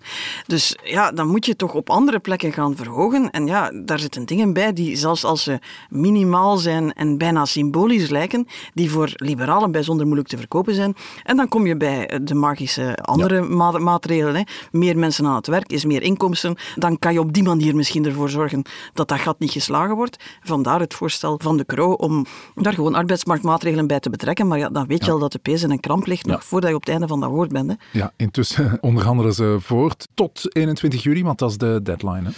Dus 0.46 0.78
ja, 0.82 1.12
dan 1.12 1.28
moet 1.28 1.46
je 1.46 1.56
toch 1.56 1.74
op 1.74 1.90
andere 1.90 2.18
plekken 2.18 2.52
gaan 2.52 2.76
verhogen. 2.76 3.30
En 3.30 3.46
ja, 3.46 3.70
daar 3.84 3.98
zitten 3.98 4.26
dingen 4.26 4.52
bij 4.52 4.72
die, 4.72 4.96
zelfs 4.96 5.24
als 5.24 5.42
ze 5.42 5.58
minimaal 5.88 6.56
zijn 6.56 6.92
en 6.92 7.18
bijna 7.18 7.44
symbolisch 7.44 8.08
lijken, 8.08 8.46
die 8.74 8.90
voor 8.90 9.12
liberalen 9.14 9.72
bijzonder 9.72 10.06
moeilijk 10.06 10.28
te 10.28 10.36
verkopen 10.36 10.74
zijn. 10.74 10.94
En 11.22 11.36
dan 11.36 11.48
kom 11.48 11.66
je 11.66 11.76
bij 11.76 12.20
de 12.22 12.34
magische 12.34 12.96
andere 12.96 13.42
ma- 13.42 13.78
maatregelen. 13.78 14.34
Hè. 14.34 14.42
Meer 14.72 14.98
mensen 14.98 15.26
aan 15.26 15.34
het 15.34 15.46
werk 15.46 15.72
is 15.72 15.84
meer 15.84 16.02
inkomsten. 16.02 16.56
Dan 16.74 16.98
kan 16.98 17.12
je 17.12 17.20
op 17.20 17.32
die 17.32 17.42
manier 17.42 17.76
misschien 17.76 18.04
ervoor 18.04 18.30
zorgen 18.30 18.62
dat 18.92 19.08
dat 19.08 19.18
gat 19.18 19.38
niet 19.38 19.50
geslagen 19.50 19.96
wordt. 19.96 20.24
Vandaar 20.42 20.80
het 20.80 20.94
voorstel 20.94 21.38
van 21.42 21.56
de 21.56 21.64
Kroo 21.64 21.92
om 21.92 22.26
daar 22.54 22.74
gewoon 22.74 22.94
arbeidsmarktmaatregelen 22.94 23.86
bij 23.90 24.00
te 24.00 24.10
betrekken. 24.10 24.46
Maar 24.48 24.58
ja, 24.58 24.68
dan 24.68 24.86
weet 24.86 25.04
je 25.04 25.10
al 25.10 25.18
dat 25.18 25.32
de 25.32 25.38
pees 25.38 25.62
in 25.62 25.70
een 25.70 25.80
kramp 25.80 26.06
ligt, 26.06 26.26
nog 26.26 26.44
voordat 26.44 26.70
je 26.70 26.76
op 26.76 26.80
het 26.80 26.90
einde 26.90 27.06
van 27.06 27.20
dat 27.20 27.30
woord 27.30 27.52
bent. 27.52 27.70
Hè. 27.70 27.98
Ja, 27.98 28.12
intussen 28.16 28.78
onderhandelen 28.80 29.34
ze 29.34 29.56
voort 29.60 30.08
tot 30.14 30.54
21 30.56 31.02
juli, 31.02 31.24
want 31.24 31.38
dat 31.38 31.50
is 31.50 31.58
de 31.58 31.80
deadline. 31.82 32.22
Hè? 32.22 32.30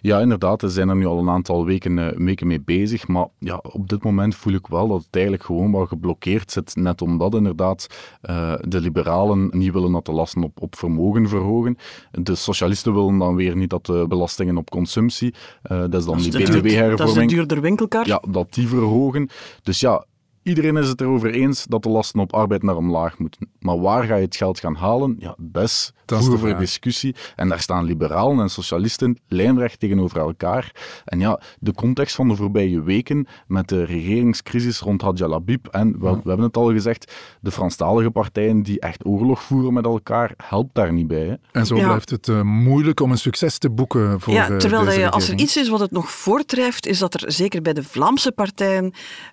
Ja, 0.00 0.20
inderdaad. 0.20 0.60
Ze 0.60 0.68
zijn 0.68 0.88
er 0.88 0.96
nu 0.96 1.06
al 1.06 1.18
een 1.18 1.28
aantal 1.28 1.64
weken, 1.64 1.98
eh, 1.98 2.16
weken 2.16 2.46
mee 2.46 2.60
bezig. 2.60 3.08
Maar 3.08 3.26
ja, 3.38 3.56
op 3.62 3.88
dit 3.88 4.02
moment 4.04 4.34
voel 4.34 4.52
ik 4.52 4.66
wel 4.66 4.88
dat 4.88 4.98
het 4.98 5.14
eigenlijk 5.14 5.44
gewoon 5.44 5.72
wel 5.72 5.86
geblokkeerd 5.86 6.50
zit. 6.52 6.76
Net 6.76 7.02
omdat 7.02 7.34
inderdaad 7.34 7.86
eh, 8.20 8.54
de 8.60 8.80
liberalen 8.80 9.48
niet 9.52 9.72
willen 9.72 9.92
dat 9.92 10.06
de 10.06 10.12
lasten 10.12 10.42
op, 10.42 10.62
op 10.62 10.76
vermogen 10.76 11.28
verhogen. 11.28 11.76
De 12.10 12.34
socialisten 12.34 12.94
willen 12.94 13.18
dan 13.18 13.34
weer 13.34 13.56
niet 13.56 13.70
dat 13.70 13.86
de 13.86 14.04
belastingen 14.08 14.56
op 14.56 14.70
consumptie, 14.70 15.34
eh, 15.62 15.78
dat 15.78 15.94
is 15.94 16.04
dan 16.04 16.16
die 16.18 16.30
Dat 16.30 16.40
is 16.40 16.46
de 16.46 16.52
duur- 16.52 16.62
Dat 16.62 16.64
is 16.64 16.72
de 16.72 16.78
btw-hervorming, 16.78 17.30
duurder 17.30 17.60
winkelkar. 17.60 18.06
ja, 18.06 18.22
dat 18.30 18.54
die 18.54 18.68
verhogen. 18.68 19.28
Dus 19.62 19.80
ja, 19.80 20.04
iedereen 20.42 20.76
is 20.76 20.88
het 20.88 21.00
erover 21.00 21.30
eens 21.30 21.64
dat 21.64 21.82
de 21.82 21.88
lasten 21.88 22.20
op 22.20 22.34
arbeid 22.34 22.62
naar 22.62 22.76
omlaag 22.76 23.18
moeten. 23.18 23.48
Maar 23.60 23.80
waar 23.80 24.04
ga 24.04 24.16
je 24.16 24.24
het 24.24 24.36
geld 24.36 24.60
gaan 24.60 24.74
halen? 24.74 25.16
Ja, 25.18 25.34
best 25.38 25.92
Dat 26.04 26.18
is 26.18 26.24
de 26.24 26.30
voer 26.30 26.38
voor 26.38 26.58
discussie. 26.58 27.14
En 27.36 27.48
daar 27.48 27.60
staan 27.60 27.84
liberalen 27.84 28.40
en 28.40 28.50
socialisten 28.50 29.18
lijnrecht 29.28 29.80
tegenover 29.80 30.18
elkaar. 30.18 30.74
En 31.04 31.20
ja, 31.20 31.40
de 31.60 31.72
context 31.72 32.14
van 32.14 32.28
de 32.28 32.36
voorbije 32.36 32.82
weken 32.82 33.26
met 33.46 33.68
de 33.68 33.84
regeringscrisis 33.84 34.78
rond 34.80 35.02
Hadja 35.02 35.28
Labib 35.28 35.66
en, 35.66 35.92
we, 35.92 35.98
we 35.98 36.28
hebben 36.28 36.46
het 36.46 36.56
al 36.56 36.72
gezegd, 36.72 37.12
de 37.40 37.50
Franstalige 37.50 38.10
partijen 38.10 38.62
die 38.62 38.80
echt 38.80 39.06
oorlog 39.06 39.42
voeren 39.42 39.72
met 39.72 39.84
elkaar, 39.84 40.34
helpt 40.36 40.74
daar 40.74 40.92
niet 40.92 41.06
bij. 41.06 41.26
Hè? 41.26 41.34
En 41.52 41.66
zo 41.66 41.76
Ja. 41.76 41.86
blijft 41.86 42.10
het 42.10 42.28
eh, 42.28 42.40
moeilijk 42.42 43.00
om 43.00 43.10
een 43.10 43.18
succes 43.18 43.58
te 43.58 43.70
boeken 43.70 44.20
voor 44.20 44.32
Ja, 44.34 44.48
eh, 44.48 44.56
terwijl 44.56 44.84
deze 44.84 44.96
dat 44.96 45.04
je, 45.04 45.10
als 45.10 45.28
er 45.28 45.38
iets 45.38 45.56
is 45.56 45.68
wat 45.68 45.80
het 45.80 45.90
nog 45.90 46.10
voortdrijft, 46.10 46.86
is 46.86 46.98
dat 46.98 47.14
er 47.14 47.32
zeker 47.32 47.62
bij 47.62 47.72
de 47.72 47.82
Vlaamse 47.82 48.32
partijen 48.32 48.92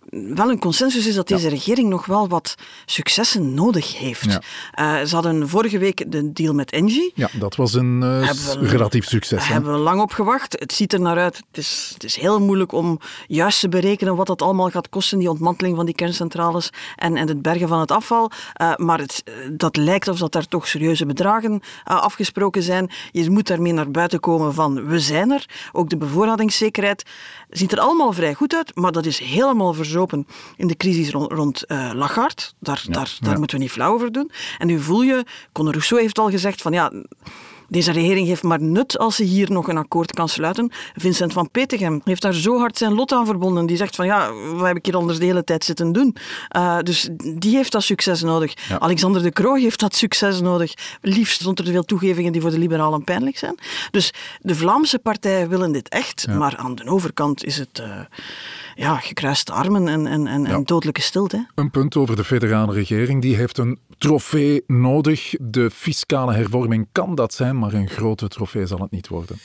wel 0.09 0.49
een 0.49 0.59
consensus 0.59 0.98
is 1.05 1.15
dat 1.15 1.27
deze 1.27 1.49
regering 1.49 1.89
nog 1.89 2.05
wel 2.05 2.27
wat 2.27 2.55
successen 2.85 3.53
nodig 3.53 3.97
heeft. 3.97 4.25
Ja. 4.25 4.41
Eh, 4.99 5.05
ze 5.05 5.13
hadden 5.15 5.49
vorige 5.49 5.77
week 5.77 6.11
de 6.11 6.33
deal 6.33 6.53
met 6.53 6.71
Engie. 6.71 7.11
Ja, 7.15 7.29
dat 7.33 7.55
was 7.55 7.73
een 7.73 7.99
we- 7.99 8.57
relatief 8.61 9.05
succes. 9.05 9.39
Daar 9.39 9.51
hebben 9.51 9.73
we 9.73 9.79
lang 9.79 10.01
op 10.01 10.11
gewacht. 10.11 10.55
Het 10.59 10.73
ziet 10.73 10.93
er 10.93 11.01
naar 11.01 11.17
uit. 11.17 11.35
Het 11.37 11.57
is, 11.57 11.91
het 11.93 12.03
is 12.03 12.15
heel 12.15 12.39
moeilijk 12.39 12.71
om 12.71 12.99
juist 13.27 13.59
te 13.59 13.69
berekenen 13.69 14.15
wat 14.15 14.27
dat 14.27 14.41
allemaal 14.41 14.69
gaat 14.69 14.89
kosten, 14.89 15.19
die 15.19 15.29
ontmanteling 15.29 15.75
van 15.75 15.85
die 15.85 15.95
kerncentrales 15.95 16.69
en, 16.95 17.15
en 17.17 17.27
het 17.27 17.41
bergen 17.41 17.67
van 17.67 17.79
het 17.79 17.91
afval. 17.91 18.31
Eh, 18.53 18.75
maar 18.75 18.99
het, 18.99 19.23
dat 19.51 19.77
lijkt 19.77 20.07
alsof 20.07 20.21
dat 20.21 20.31
daar 20.31 20.47
toch 20.47 20.67
serieuze 20.67 21.05
bedragen 21.05 21.61
afgesproken 21.83 22.63
zijn. 22.63 22.89
Je 23.11 23.29
moet 23.29 23.47
daarmee 23.47 23.73
naar 23.73 23.91
buiten 23.91 24.19
komen 24.19 24.53
van 24.53 24.85
we 24.85 24.99
zijn 24.99 25.31
er. 25.31 25.45
Ook 25.71 25.89
de 25.89 25.97
bevoorradingszekerheid 25.97 27.03
ziet 27.49 27.71
er 27.71 27.79
allemaal 27.79 28.13
vrij 28.13 28.33
goed 28.33 28.53
uit, 28.53 28.75
maar 28.75 28.91
dat 28.91 29.05
is 29.05 29.19
helemaal 29.19 29.73
verzopen 29.73 30.27
in 30.57 30.67
de 30.67 30.77
crisis 30.77 30.88
rond, 31.11 31.31
rond 31.31 31.65
eh, 31.65 31.91
Lagarde. 31.93 32.43
Daar, 32.59 32.83
daar, 32.87 33.17
daar 33.19 33.37
moeten 33.37 33.57
we 33.57 33.63
niet 33.63 33.71
flauw 33.71 33.93
over 33.93 34.11
doen. 34.11 34.31
En 34.57 34.67
nu 34.67 34.79
voel 34.79 35.01
je, 35.01 35.25
Conor 35.51 35.71
Rousseau 35.71 36.01
heeft 36.01 36.19
al 36.19 36.29
gezegd 36.29 36.61
van 36.61 36.71
ja, 36.71 36.91
deze 37.69 37.91
regering 37.91 38.27
heeft 38.27 38.43
maar 38.43 38.61
nut 38.61 38.97
als 38.97 39.15
ze 39.15 39.23
hier 39.23 39.51
nog 39.51 39.67
een 39.67 39.77
akkoord 39.77 40.13
kan 40.13 40.29
sluiten. 40.29 40.71
Vincent 40.95 41.33
van 41.33 41.49
Petegem 41.51 42.01
heeft 42.03 42.21
daar 42.21 42.33
zo 42.33 42.57
hard 42.57 42.77
zijn 42.77 42.93
lot 42.93 43.11
aan 43.11 43.25
verbonden. 43.25 43.65
Die 43.65 43.77
zegt 43.77 43.95
van 43.95 44.05
ja, 44.05 44.33
wat 44.33 44.67
heb 44.67 44.77
ik 44.77 44.85
hier 44.85 44.95
anders 44.95 45.19
de 45.19 45.25
hele 45.25 45.43
tijd 45.43 45.63
zitten 45.63 45.91
doen? 45.91 46.15
Uh, 46.55 46.79
dus 46.79 47.09
die 47.35 47.55
heeft 47.55 47.71
dat 47.71 47.83
succes 47.83 48.21
nodig. 48.21 48.53
Ja. 48.69 48.79
Alexander 48.79 49.23
de 49.23 49.31
Croo 49.31 49.53
heeft 49.53 49.79
dat 49.79 49.95
succes 49.95 50.41
nodig. 50.41 50.73
Liefst 51.01 51.41
zonder 51.41 51.65
te 51.65 51.71
veel 51.71 51.83
toegevingen 51.83 52.31
die 52.31 52.41
voor 52.41 52.51
de 52.51 52.57
liberalen 52.57 53.03
pijnlijk 53.03 53.37
zijn. 53.37 53.55
Dus 53.91 54.13
de 54.41 54.55
Vlaamse 54.55 54.99
partijen 54.99 55.49
willen 55.49 55.71
dit 55.71 55.89
echt, 55.89 56.25
ja. 56.27 56.33
maar 56.33 56.57
aan 56.57 56.75
de 56.75 56.85
overkant 56.85 57.45
is 57.45 57.57
het... 57.57 57.79
Uh, 57.79 57.99
ja, 58.75 58.95
gekruiste 58.95 59.51
armen 59.51 59.87
en, 59.87 60.07
en, 60.07 60.27
en, 60.27 60.41
ja. 60.41 60.49
en 60.49 60.63
dodelijke 60.63 61.01
stilte. 61.01 61.47
Een 61.55 61.71
punt 61.71 61.95
over 61.95 62.15
de 62.15 62.23
federale 62.23 62.73
regering. 62.73 63.21
Die 63.21 63.35
heeft 63.35 63.57
een 63.57 63.79
trofee 63.97 64.63
nodig. 64.67 65.35
De 65.39 65.69
fiscale 65.71 66.33
hervorming 66.33 66.87
kan 66.91 67.15
dat 67.15 67.33
zijn, 67.33 67.59
maar 67.59 67.73
een 67.73 67.89
grote 67.89 68.27
trofee 68.27 68.65
zal 68.65 68.79
het 68.79 68.91
niet 68.91 69.07
worden. 69.07 69.37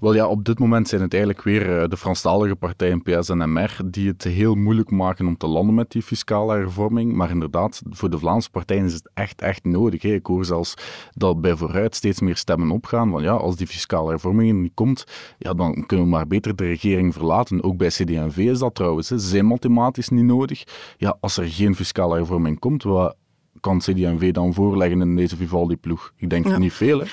Wel 0.00 0.14
ja, 0.14 0.26
op 0.26 0.44
dit 0.44 0.58
moment 0.58 0.88
zijn 0.88 1.02
het 1.02 1.12
eigenlijk 1.12 1.42
weer 1.42 1.88
de 1.88 1.96
Franstalige 1.96 2.56
partijen 2.56 3.02
PS 3.02 3.28
en 3.28 3.52
MR 3.52 3.76
die 3.84 4.08
het 4.08 4.24
heel 4.24 4.54
moeilijk 4.54 4.90
maken 4.90 5.26
om 5.26 5.36
te 5.36 5.46
landen 5.46 5.74
met 5.74 5.90
die 5.90 6.02
fiscale 6.02 6.54
hervorming. 6.54 7.12
Maar 7.12 7.30
inderdaad, 7.30 7.82
voor 7.90 8.10
de 8.10 8.18
Vlaamse 8.18 8.50
partijen 8.50 8.84
is 8.84 8.92
het 8.92 9.10
echt, 9.14 9.42
echt 9.42 9.64
nodig. 9.64 10.02
Ik 10.02 10.26
hoor 10.26 10.44
zelfs 10.44 10.74
dat 11.12 11.40
bij 11.40 11.56
vooruit 11.56 11.94
steeds 11.94 12.20
meer 12.20 12.36
stemmen 12.36 12.70
opgaan. 12.70 13.10
Want 13.10 13.24
ja, 13.24 13.32
als 13.32 13.56
die 13.56 13.66
fiscale 13.66 14.08
hervorming 14.08 14.60
niet 14.60 14.74
komt, 14.74 15.04
ja, 15.38 15.54
dan 15.54 15.86
kunnen 15.86 16.06
we 16.06 16.12
maar 16.12 16.26
beter 16.26 16.56
de 16.56 16.64
regering 16.64 17.14
verlaten. 17.14 17.62
Ook 17.62 17.76
bij 17.76 17.88
CD&V 17.88 18.36
is 18.36 18.58
dat 18.58 18.78
trouwens. 18.80 19.08
Zijn 19.08 19.46
mathematisch 19.46 20.08
niet 20.08 20.24
nodig. 20.24 20.64
Ja, 20.96 21.16
als 21.20 21.36
er 21.36 21.48
geen 21.48 21.74
fiscale 21.74 22.16
hervorming 22.16 22.58
komt, 22.58 22.82
wat 22.82 23.16
kan 23.60 23.78
CD&V 23.78 24.32
dan 24.32 24.54
voorleggen 24.54 25.00
in 25.00 25.16
deze 25.16 25.36
Vivaldi-ploeg? 25.36 26.12
Ik 26.16 26.30
denk 26.30 26.46
ja. 26.48 26.58
niet 26.58 26.72
veel. 26.72 27.00
Hè? 27.00 27.06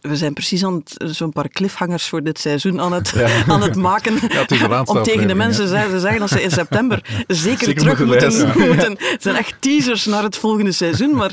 We 0.00 0.16
zijn 0.16 0.32
precies 0.32 0.64
aan 0.64 0.82
zo'n 0.96 1.32
paar 1.32 1.48
cliffhangers 1.48 2.08
voor 2.08 2.22
dit 2.22 2.38
seizoen 2.38 2.80
aan 2.80 2.92
het, 2.92 3.12
ja. 3.14 3.28
aan 3.52 3.62
het 3.62 3.76
maken. 3.76 4.18
Ja, 4.48 4.82
om 4.84 5.02
tegen 5.02 5.28
de 5.28 5.34
mensen 5.34 5.64
te 5.64 5.98
zeggen 5.98 6.18
dat 6.18 6.28
ze 6.28 6.42
in 6.42 6.50
september 6.50 7.02
zeker, 7.26 7.64
zeker 7.64 7.74
terug 7.74 8.04
moeten, 8.04 8.46
moeten, 8.46 8.66
moeten. 8.68 8.96
Het 8.98 9.22
zijn 9.22 9.36
echt 9.36 9.54
teasers 9.60 10.04
naar 10.04 10.22
het 10.22 10.36
volgende 10.36 10.72
seizoen. 10.72 11.14
Maar 11.14 11.30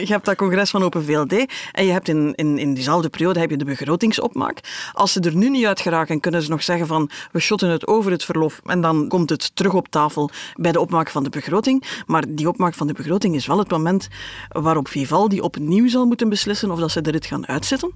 je 0.00 0.06
hebt 0.06 0.24
dat 0.24 0.36
congres 0.36 0.70
van 0.70 0.82
Open 0.82 1.04
VLD 1.04 1.32
en 1.72 1.84
je 1.84 1.92
hebt 1.92 2.08
in, 2.08 2.32
in, 2.34 2.58
in 2.58 2.74
diezelfde 2.74 3.08
periode 3.08 3.40
heb 3.40 3.50
je 3.50 3.56
de 3.56 3.64
begrotingsopmaak. 3.64 4.60
Als 4.92 5.12
ze 5.12 5.20
er 5.20 5.36
nu 5.36 5.50
niet 5.50 5.66
uit 5.66 5.80
geraken, 5.80 6.20
kunnen 6.20 6.42
ze 6.42 6.50
nog 6.50 6.62
zeggen 6.62 6.86
van 6.86 7.10
we 7.32 7.40
shotten 7.40 7.68
het 7.68 7.86
over 7.86 8.10
het 8.10 8.24
verlof 8.24 8.60
en 8.64 8.80
dan 8.80 9.08
komt 9.08 9.30
het 9.30 9.50
terug 9.54 9.74
op 9.74 9.88
tafel 9.88 10.30
bij 10.54 10.72
de 10.72 10.80
opmaak 10.80 11.10
van 11.10 11.24
de 11.24 11.30
begroting. 11.30 11.84
Maar 12.06 12.24
die 12.28 12.48
opmaak 12.48 12.74
van 12.74 12.86
de 12.86 12.92
begroting 12.92 13.34
is 13.34 13.46
wel 13.46 13.58
het 13.58 13.70
moment 13.70 14.08
waarop 14.48 14.88
Vivaldi 14.88 15.40
opnieuw 15.40 15.88
zal 15.88 16.06
moeten 16.06 16.28
beslissen 16.28 16.70
of 16.70 16.78
dat 16.78 16.90
ze 16.90 17.00
de 17.00 17.10
rit 17.10 17.26
gaan 17.26 17.46
uitzetten. 17.46 17.92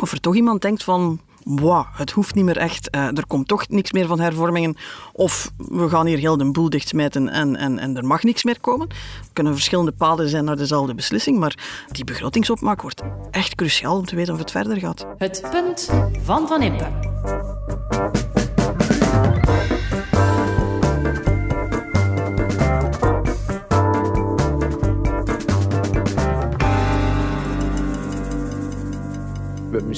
Of 0.00 0.12
er 0.12 0.20
toch 0.20 0.34
iemand 0.34 0.62
denkt 0.62 0.84
van, 0.84 1.20
wow, 1.44 1.84
het 1.92 2.10
hoeft 2.10 2.34
niet 2.34 2.44
meer 2.44 2.56
echt, 2.56 2.88
uh, 2.94 3.16
er 3.16 3.26
komt 3.26 3.48
toch 3.48 3.68
niks 3.68 3.92
meer 3.92 4.06
van 4.06 4.20
hervormingen, 4.20 4.76
of 5.12 5.50
we 5.56 5.88
gaan 5.88 6.06
hier 6.06 6.18
heel 6.18 6.36
de 6.36 6.50
boel 6.50 6.70
dichtsmijten 6.70 7.28
en, 7.28 7.56
en, 7.56 7.78
en 7.78 7.96
er 7.96 8.04
mag 8.04 8.22
niks 8.22 8.44
meer 8.44 8.60
komen. 8.60 8.88
Er 8.88 8.96
kunnen 9.32 9.52
verschillende 9.52 9.92
paden 9.92 10.28
zijn 10.28 10.44
naar 10.44 10.56
dezelfde 10.56 10.94
beslissing, 10.94 11.38
maar 11.38 11.58
die 11.90 12.04
begrotingsopmaak 12.04 12.82
wordt 12.82 13.02
echt 13.30 13.54
cruciaal 13.54 13.96
om 13.96 14.04
te 14.04 14.16
weten 14.16 14.32
of 14.34 14.38
het 14.38 14.50
verder 14.50 14.76
gaat. 14.76 15.06
Het 15.18 15.46
punt 15.50 15.90
van 16.24 16.48
Van 16.48 16.62
Impe. 16.62 17.51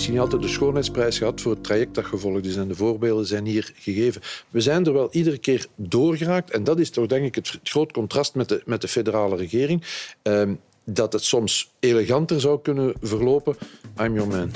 Misschien 0.04 0.24
altijd 0.24 0.42
de 0.42 0.58
schoonheidsprijs 0.58 1.18
gehad 1.18 1.40
voor 1.40 1.52
het 1.52 1.64
traject 1.64 1.94
dat 1.94 2.04
gevolgd 2.04 2.46
is. 2.46 2.56
En 2.56 2.68
de 2.68 2.74
voorbeelden 2.74 3.26
zijn 3.26 3.46
hier 3.46 3.72
gegeven. 3.74 4.22
We 4.50 4.60
zijn 4.60 4.86
er 4.86 4.92
wel 4.92 5.08
iedere 5.10 5.38
keer 5.38 5.66
doorgeraakt. 5.76 6.50
En 6.50 6.64
dat 6.64 6.78
is 6.78 6.90
toch 6.90 7.06
denk 7.06 7.24
ik 7.24 7.34
het 7.34 7.58
groot 7.62 7.92
contrast 7.92 8.34
met 8.34 8.48
de, 8.48 8.62
met 8.64 8.80
de 8.80 8.88
federale 8.88 9.36
regering. 9.36 9.82
Um, 10.22 10.60
dat 10.84 11.12
het 11.12 11.24
soms 11.24 11.72
eleganter 11.80 12.40
zou 12.40 12.60
kunnen 12.62 12.94
verlopen. 13.00 13.56
I'm 14.00 14.14
your 14.14 14.28
man. 14.28 14.50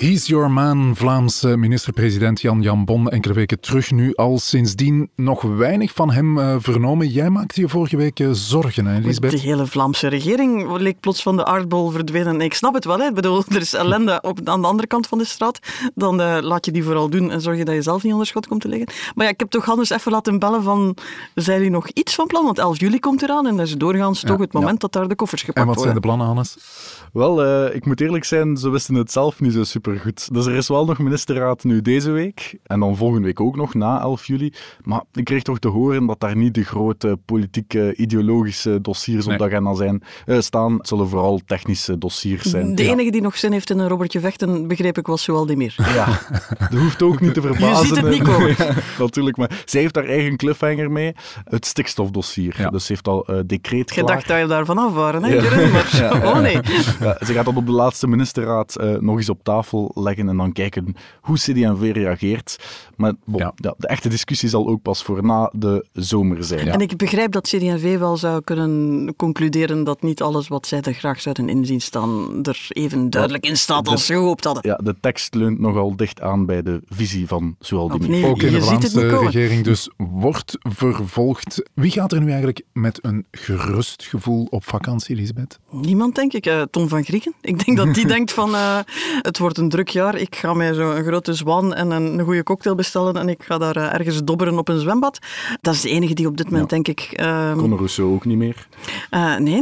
He's 0.00 0.26
your 0.26 0.50
man, 0.50 0.96
Vlaamse 0.96 1.56
minister-president 1.56 2.40
Jan 2.40 2.62
Jan 2.62 2.84
Bon. 2.84 3.08
Enkele 3.10 3.34
weken 3.34 3.60
terug 3.60 3.90
nu 3.90 4.14
al. 4.14 4.38
Sindsdien 4.38 5.10
nog 5.16 5.42
weinig 5.42 5.92
van 5.92 6.10
hem 6.10 6.38
uh, 6.38 6.56
vernomen. 6.58 7.08
Jij 7.08 7.30
maakte 7.30 7.60
je 7.60 7.68
vorige 7.68 7.96
week 7.96 8.20
uh, 8.20 8.28
zorgen, 8.32 8.86
hè, 8.86 8.98
Lisbeth? 8.98 9.30
De 9.30 9.38
hele 9.38 9.66
Vlaamse 9.66 10.08
regering 10.08 10.76
leek 10.76 11.00
plots 11.00 11.22
van 11.22 11.36
de 11.36 11.44
aardbol 11.44 11.90
verdwenen. 11.90 12.40
Ik 12.40 12.54
snap 12.54 12.74
het 12.74 12.84
wel, 12.84 12.98
hè. 12.98 13.06
Ik 13.06 13.14
bedoel, 13.14 13.42
er 13.48 13.60
is 13.60 13.74
ellende 13.74 14.18
op, 14.22 14.40
aan 14.44 14.60
de 14.60 14.66
andere 14.66 14.88
kant 14.88 15.06
van 15.06 15.18
de 15.18 15.24
straat. 15.24 15.58
Dan 15.94 16.20
uh, 16.20 16.38
laat 16.40 16.64
je 16.64 16.72
die 16.72 16.84
vooral 16.84 17.10
doen 17.10 17.30
en 17.30 17.40
zorg 17.40 17.58
je 17.58 17.64
dat 17.64 17.74
je 17.74 17.82
zelf 17.82 18.02
niet 18.02 18.12
onder 18.12 18.26
schot 18.26 18.46
komt 18.46 18.60
te 18.60 18.68
liggen. 18.68 18.88
Maar 19.14 19.24
ja, 19.24 19.32
ik 19.32 19.40
heb 19.40 19.50
toch 19.50 19.70
anders 19.70 19.90
even 19.90 20.12
laten 20.12 20.38
bellen 20.38 20.62
van... 20.62 20.96
Zijn 21.34 21.56
jullie 21.56 21.72
nog 21.72 21.88
iets 21.88 22.14
van 22.14 22.26
plan? 22.26 22.44
Want 22.44 22.58
11 22.58 22.80
juli 22.80 22.98
komt 22.98 23.22
eraan 23.22 23.46
en 23.46 23.56
dat 23.56 23.66
is 23.66 23.76
doorgaans 23.76 24.20
ja, 24.20 24.28
toch 24.28 24.38
het 24.38 24.52
moment 24.52 24.72
ja. 24.72 24.78
dat 24.78 24.92
daar 24.92 25.08
de 25.08 25.14
koffers 25.14 25.42
gepakt 25.42 25.66
worden. 25.66 25.84
En 25.84 25.84
wat 25.84 25.94
worden. 25.94 26.02
zijn 26.02 26.18
de 26.18 26.24
plannen, 26.24 26.56
Hannes? 26.56 27.08
Wel, 27.12 27.66
ik 27.74 27.86
moet 27.86 28.00
eerlijk 28.00 28.24
zijn, 28.24 28.56
ze 28.56 28.70
wisten 28.70 28.94
het 28.94 29.12
zelf 29.12 29.40
niet 29.40 29.52
zo 29.52 29.64
supergoed. 29.90 30.34
Dus 30.34 30.46
er 30.46 30.54
is 30.54 30.68
wel 30.68 30.84
nog 30.84 30.98
ministerraad 30.98 31.64
nu 31.64 31.82
deze 31.82 32.10
week. 32.10 32.58
En 32.62 32.80
dan 32.80 32.96
volgende 32.96 33.26
week 33.26 33.40
ook 33.40 33.56
nog, 33.56 33.74
na 33.74 34.00
11 34.00 34.26
juli. 34.26 34.52
Maar 34.82 35.02
ik 35.12 35.24
kreeg 35.24 35.42
toch 35.42 35.58
te 35.58 35.68
horen 35.68 36.06
dat 36.06 36.20
daar 36.20 36.36
niet 36.36 36.54
de 36.54 36.64
grote 36.64 37.18
politieke, 37.24 37.94
ideologische 37.96 38.80
dossiers 38.80 39.26
nee. 39.26 39.34
op 39.34 39.40
de 39.40 39.48
agenda 39.48 39.74
zijn, 39.74 40.02
uh, 40.26 40.40
staan. 40.40 40.76
Het 40.76 40.88
zullen 40.88 41.08
vooral 41.08 41.40
technische 41.46 41.98
dossiers 41.98 42.42
zijn. 42.42 42.74
De 42.74 42.84
enige 42.84 43.10
die 43.10 43.20
nog 43.20 43.36
zin 43.36 43.52
heeft 43.52 43.70
in 43.70 43.78
een 43.78 43.88
Robertje 43.88 44.20
Vechten, 44.20 44.68
begreep 44.68 44.98
ik, 44.98 45.06
was 45.06 45.26
Joël 45.26 45.46
Demir. 45.46 45.74
Ja, 45.76 46.20
dat 46.58 46.80
hoeft 46.80 47.02
ook 47.02 47.20
niet 47.20 47.34
te 47.34 47.40
verbazen. 47.40 47.68
Je 47.80 47.86
ziet 47.86 47.96
het 47.96 48.10
niet 48.10 48.22
komen. 48.22 48.48
ja, 48.58 48.74
natuurlijk, 48.98 49.36
maar 49.36 49.62
zij 49.64 49.80
heeft 49.80 49.94
daar 49.94 50.04
eigen 50.04 50.36
cliffhanger 50.36 50.90
mee. 50.90 51.12
Het 51.44 51.66
stikstofdossier. 51.66 52.54
Ja. 52.58 52.70
Dus 52.70 52.86
ze 52.86 52.92
heeft 52.92 53.08
al 53.08 53.26
uh, 53.30 53.40
decreet 53.46 53.94
Je 53.94 54.04
dacht 54.04 54.28
dat 54.28 54.38
je 54.38 54.46
daarvan 54.46 54.78
af 54.78 54.92
waren, 54.92 55.22
hè, 55.22 55.34
ja. 55.34 55.70
maar 55.72 55.96
ja, 56.00 56.30
oh 56.30 56.40
nee. 56.40 56.58
Ja, 57.00 57.16
ze 57.24 57.32
gaat 57.32 57.44
dat 57.44 57.56
op 57.56 57.66
de 57.66 57.72
laatste 57.72 58.06
ministerraad 58.06 58.76
uh, 58.80 58.98
nog 58.98 59.16
eens 59.16 59.28
op 59.28 59.44
tafel 59.44 59.79
leggen 59.94 60.28
en 60.28 60.36
dan 60.36 60.52
kijken 60.52 60.94
hoe 61.20 61.36
CD&V 61.36 61.90
reageert. 61.92 62.56
Maar 62.96 63.12
bon, 63.24 63.40
ja. 63.40 63.74
de 63.76 63.86
echte 63.86 64.08
discussie 64.08 64.48
zal 64.48 64.68
ook 64.68 64.82
pas 64.82 65.02
voor 65.02 65.24
na 65.24 65.52
de 65.54 65.86
zomer 65.92 66.44
zijn. 66.44 66.68
En 66.68 66.80
ik 66.80 66.96
begrijp 66.96 67.32
dat 67.32 67.48
CD&V 67.48 67.98
wel 67.98 68.16
zou 68.16 68.40
kunnen 68.44 69.14
concluderen 69.16 69.84
dat 69.84 70.02
niet 70.02 70.22
alles 70.22 70.48
wat 70.48 70.66
zij 70.66 70.80
er 70.80 70.94
graag 70.94 71.20
zouden 71.20 71.48
inzien 71.48 71.80
staan 71.80 72.42
er 72.42 72.66
even 72.68 73.10
duidelijk 73.10 73.46
in 73.46 73.56
staat 73.56 73.88
als 73.88 74.06
ze 74.06 74.12
gehoopt 74.12 74.44
hadden. 74.44 74.62
Ja, 74.66 74.76
de 74.76 74.96
tekst 75.00 75.34
leunt 75.34 75.58
nogal 75.58 75.96
dicht 75.96 76.20
aan 76.20 76.46
bij 76.46 76.62
de 76.62 76.80
visie 76.88 77.26
van 77.26 77.56
Zoal 77.58 77.88
die 77.88 78.26
Ook 78.26 78.42
in 78.42 78.52
de 78.52 78.62
Vlaamse 78.62 79.18
regering 79.18 79.64
dus 79.64 79.90
wordt 79.96 80.58
vervolgd. 80.60 81.62
Wie 81.74 81.90
gaat 81.90 82.12
er 82.12 82.20
nu 82.20 82.26
eigenlijk 82.26 82.62
met 82.72 83.04
een 83.04 83.26
gerust 83.30 84.02
gevoel 84.02 84.46
op 84.50 84.64
vakantie, 84.64 85.16
Elisabeth? 85.16 85.58
Niemand, 85.70 86.14
denk 86.14 86.32
ik. 86.32 86.46
Uh, 86.46 86.62
Tom 86.70 86.88
van 86.88 87.04
Grieken. 87.04 87.34
Ik 87.40 87.64
denk 87.64 87.76
dat 87.76 87.94
die 87.94 88.06
denkt 88.16 88.32
van 88.32 88.50
uh, 88.50 88.78
het 89.22 89.38
wordt 89.38 89.58
een 89.58 89.68
druk 89.70 89.88
jaar. 89.88 90.16
Ik 90.16 90.36
ga 90.36 90.54
mij 90.54 90.74
zo 90.74 90.90
een 90.90 91.04
grote 91.04 91.34
zwan 91.34 91.74
en 91.74 91.90
een, 91.90 92.18
een 92.18 92.24
goede 92.24 92.42
cocktail 92.42 92.74
bestellen 92.74 93.16
en 93.16 93.28
ik 93.28 93.42
ga 93.42 93.58
daar 93.58 93.76
uh, 93.76 93.94
ergens 93.94 94.24
dobberen 94.24 94.58
op 94.58 94.68
een 94.68 94.78
zwembad. 94.78 95.18
Dat 95.60 95.74
is 95.74 95.80
de 95.80 95.88
enige 95.88 96.14
die 96.14 96.26
op 96.26 96.36
dit 96.36 96.50
moment, 96.50 96.70
ja. 96.70 96.76
denk 96.76 96.88
ik... 96.88 97.20
Uh, 97.20 97.52
Conor 97.56 97.76
Rousseau 97.76 98.12
ook 98.12 98.24
niet 98.24 98.36
meer? 98.36 98.66
Uh, 99.10 99.36
nee, 99.36 99.60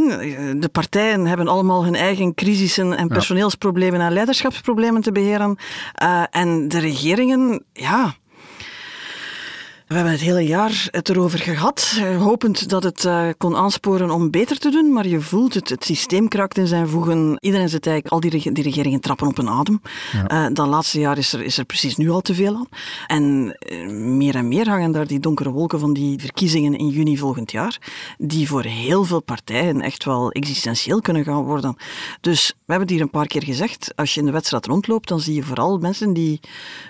de 0.58 0.68
partijen 0.72 1.26
hebben 1.26 1.48
allemaal 1.48 1.84
hun 1.84 1.94
eigen 1.94 2.34
crisissen 2.34 2.96
en 2.96 3.08
personeelsproblemen 3.08 4.00
en 4.00 4.12
leiderschapsproblemen 4.12 5.02
te 5.02 5.12
beheren. 5.12 5.56
en 6.30 6.68
de 6.68 6.78
regeringen, 6.78 7.64
ja... 7.72 8.14
We 9.88 9.94
hebben 9.94 10.12
het 10.12 10.20
hele 10.20 10.46
jaar 10.46 10.88
het 10.90 11.08
erover 11.08 11.38
gehad, 11.38 12.00
hopend 12.18 12.68
dat 12.68 12.82
het 12.82 13.04
uh, 13.04 13.28
kon 13.38 13.56
aansporen 13.56 14.10
om 14.10 14.30
beter 14.30 14.58
te 14.58 14.70
doen, 14.70 14.92
maar 14.92 15.06
je 15.06 15.20
voelt 15.20 15.54
het, 15.54 15.68
het 15.68 15.84
systeem 15.84 16.28
kraakt 16.28 16.58
in 16.58 16.66
zijn 16.66 16.88
voegen. 16.88 17.36
Iedereen 17.40 17.68
zit 17.68 17.86
eigenlijk, 17.86 18.14
al 18.14 18.30
die, 18.30 18.52
die 18.52 18.64
regeringen 18.64 19.00
trappen 19.00 19.26
op 19.26 19.38
een 19.38 19.48
adem. 19.48 19.80
Ja. 20.12 20.46
Uh, 20.46 20.54
dat 20.54 20.66
laatste 20.66 21.00
jaar 21.00 21.18
is 21.18 21.32
er, 21.32 21.42
is 21.42 21.58
er 21.58 21.64
precies 21.64 21.96
nu 21.96 22.10
al 22.10 22.20
te 22.20 22.34
veel 22.34 22.56
aan. 22.56 22.68
En 23.06 23.56
uh, 23.72 23.90
meer 23.90 24.34
en 24.34 24.48
meer 24.48 24.68
hangen 24.68 24.92
daar 24.92 25.06
die 25.06 25.20
donkere 25.20 25.50
wolken 25.50 25.80
van 25.80 25.92
die 25.92 26.20
verkiezingen 26.20 26.78
in 26.78 26.88
juni 26.88 27.18
volgend 27.18 27.50
jaar, 27.50 27.78
die 28.18 28.48
voor 28.48 28.62
heel 28.62 29.04
veel 29.04 29.22
partijen 29.22 29.80
echt 29.80 30.04
wel 30.04 30.30
existentieel 30.30 31.00
kunnen 31.00 31.24
gaan 31.24 31.42
worden. 31.42 31.76
Dus 32.20 32.48
we 32.48 32.54
hebben 32.66 32.86
het 32.88 32.96
hier 32.96 33.04
een 33.04 33.10
paar 33.10 33.26
keer 33.26 33.44
gezegd, 33.44 33.92
als 33.96 34.14
je 34.14 34.20
in 34.20 34.26
de 34.26 34.32
wedstrijd 34.32 34.66
rondloopt, 34.66 35.08
dan 35.08 35.20
zie 35.20 35.34
je 35.34 35.42
vooral 35.42 35.78
mensen 35.78 36.12
die 36.12 36.40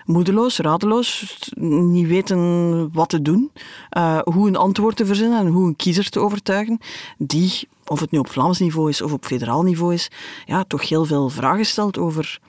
moedeloos, 0.05 0.59
radeloos, 0.59 1.39
niet 1.57 2.07
weten 2.07 2.88
wat 2.93 3.09
te 3.09 3.23
doen, 3.23 3.51
uh, 3.97 4.19
hoe 4.19 4.49
een 4.49 4.57
antwoord 4.57 4.97
te 4.97 5.07
verzinnen 5.07 5.39
en 5.39 5.47
hoe 5.47 5.67
een 5.67 5.77
kiezer 5.77 6.09
te 6.09 6.21
overtuigen, 6.21 6.79
die, 7.19 7.69
of 7.87 8.01
het 8.01 8.11
nu 8.11 8.19
op 8.19 8.29
Vlaams 8.29 8.59
niveau 8.59 8.89
is 8.89 9.03
of 9.03 9.13
op 9.13 9.25
federaal 9.25 9.63
niveau 9.63 9.95
is, 9.95 10.11
ja, 10.47 10.65
toch 10.65 10.89
heel 10.89 11.05
veel 11.05 11.29
vragen 11.29 11.67
stelt 11.67 11.99
over 11.99 12.41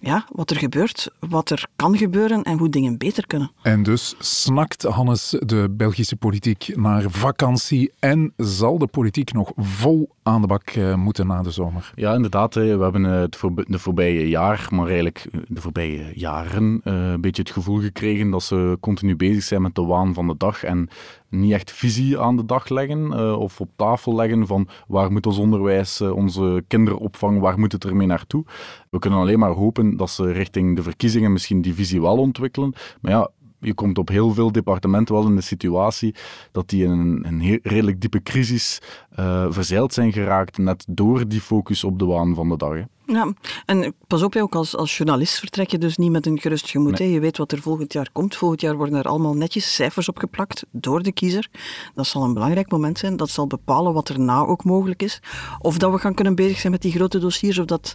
ja, 0.00 0.26
wat 0.32 0.50
er 0.50 0.56
gebeurt, 0.56 1.10
wat 1.18 1.50
er 1.50 1.66
kan 1.76 1.96
gebeuren 1.96 2.42
en 2.42 2.58
hoe 2.58 2.68
dingen 2.68 2.98
beter 2.98 3.26
kunnen. 3.26 3.50
En 3.62 3.82
dus 3.82 4.14
snakt 4.18 4.82
Hannes 4.82 5.36
de 5.38 5.68
Belgische 5.70 6.16
politiek 6.16 6.76
naar 6.76 7.04
vakantie 7.08 7.92
en 7.98 8.32
zal 8.36 8.78
de 8.78 8.86
politiek 8.86 9.32
nog 9.32 9.52
vol 9.56 10.10
aan 10.22 10.40
de 10.40 10.46
bak 10.46 10.74
uh, 10.74 10.94
moeten 10.94 11.26
na 11.26 11.42
de 11.42 11.50
zomer? 11.50 11.92
Ja, 11.94 12.14
inderdaad. 12.14 12.54
We 12.54 12.60
hebben 12.60 13.02
het 13.02 13.36
voorbij, 13.36 13.64
de 13.68 13.78
voorbije 13.78 14.28
jaar, 14.28 14.66
maar 14.70 14.86
eigenlijk 14.86 15.26
de 15.48 15.60
voorbije 15.60 16.12
jaren, 16.14 16.80
een 16.84 17.20
beetje 17.20 17.42
het 17.42 17.50
gevoel 17.50 17.80
gekregen 17.80 18.30
dat 18.30 18.42
ze 18.42 18.76
continu 18.80 19.16
bezig 19.16 19.42
zijn 19.42 19.62
met 19.62 19.74
de 19.74 19.82
waan 19.82 20.14
van 20.14 20.26
de 20.26 20.34
dag 20.38 20.64
en 20.64 20.88
niet 21.28 21.52
echt 21.52 21.72
visie 21.72 22.18
aan 22.18 22.36
de 22.36 22.44
dag 22.44 22.68
leggen 22.68 23.12
uh, 23.12 23.38
of 23.38 23.60
op 23.60 23.68
tafel 23.76 24.14
leggen 24.14 24.46
van 24.46 24.68
waar 24.86 25.12
moet 25.12 25.26
ons 25.26 25.38
onderwijs, 25.38 26.00
uh, 26.00 26.16
onze 26.16 26.64
kinderopvang, 26.66 27.40
waar 27.40 27.58
moet 27.58 27.72
het 27.72 27.84
ermee 27.84 28.06
naartoe. 28.06 28.44
We 28.90 28.98
kunnen 28.98 29.18
alleen 29.18 29.38
maar 29.38 29.50
hopen 29.50 29.96
dat 29.96 30.10
ze 30.10 30.32
richting 30.32 30.76
de 30.76 30.82
verkiezingen 30.82 31.32
misschien 31.32 31.62
die 31.62 31.74
visie 31.74 32.00
wel 32.00 32.16
ontwikkelen. 32.16 32.72
Maar 33.00 33.12
ja, 33.12 33.30
je 33.60 33.74
komt 33.74 33.98
op 33.98 34.08
heel 34.08 34.34
veel 34.34 34.52
departementen 34.52 35.14
wel 35.14 35.26
in 35.26 35.36
de 35.36 35.40
situatie 35.40 36.14
dat 36.52 36.68
die 36.68 36.84
in 36.84 36.90
een, 36.90 37.26
een 37.26 37.60
redelijk 37.62 38.00
diepe 38.00 38.22
crisis 38.22 38.80
uh, 39.18 39.46
verzeild 39.48 39.92
zijn 39.92 40.12
geraakt, 40.12 40.58
net 40.58 40.84
door 40.88 41.28
die 41.28 41.40
focus 41.40 41.84
op 41.84 41.98
de 41.98 42.04
waan 42.04 42.34
van 42.34 42.48
de 42.48 42.56
dag. 42.56 42.76
Ja, 43.12 43.32
en 43.66 43.94
pas 44.06 44.22
op, 44.22 44.36
ook 44.36 44.54
als, 44.54 44.76
als 44.76 44.96
journalist 44.96 45.38
vertrek 45.38 45.70
je 45.70 45.78
dus 45.78 45.96
niet 45.96 46.10
met 46.10 46.26
een 46.26 46.38
gerust 46.38 46.70
gemoed. 46.70 46.98
Nee. 46.98 47.10
Je 47.10 47.20
weet 47.20 47.36
wat 47.36 47.52
er 47.52 47.60
volgend 47.60 47.92
jaar 47.92 48.08
komt. 48.12 48.36
Volgend 48.36 48.60
jaar 48.60 48.76
worden 48.76 48.98
er 48.98 49.08
allemaal 49.08 49.34
netjes 49.34 49.74
cijfers 49.74 50.08
opgeplakt 50.08 50.64
door 50.70 51.02
de 51.02 51.12
kiezer. 51.12 51.48
Dat 51.94 52.06
zal 52.06 52.22
een 52.22 52.34
belangrijk 52.34 52.70
moment 52.70 52.98
zijn. 52.98 53.16
Dat 53.16 53.30
zal 53.30 53.46
bepalen 53.46 53.92
wat 53.92 54.08
er 54.08 54.20
na 54.20 54.40
ook 54.40 54.64
mogelijk 54.64 55.02
is. 55.02 55.20
Of 55.58 55.78
dat 55.78 55.92
we 55.92 55.98
gaan 55.98 56.14
kunnen 56.14 56.34
bezig 56.34 56.58
zijn 56.58 56.72
met 56.72 56.82
die 56.82 56.92
grote 56.92 57.18
dossiers, 57.18 57.58
of 57.58 57.64
dat 57.64 57.94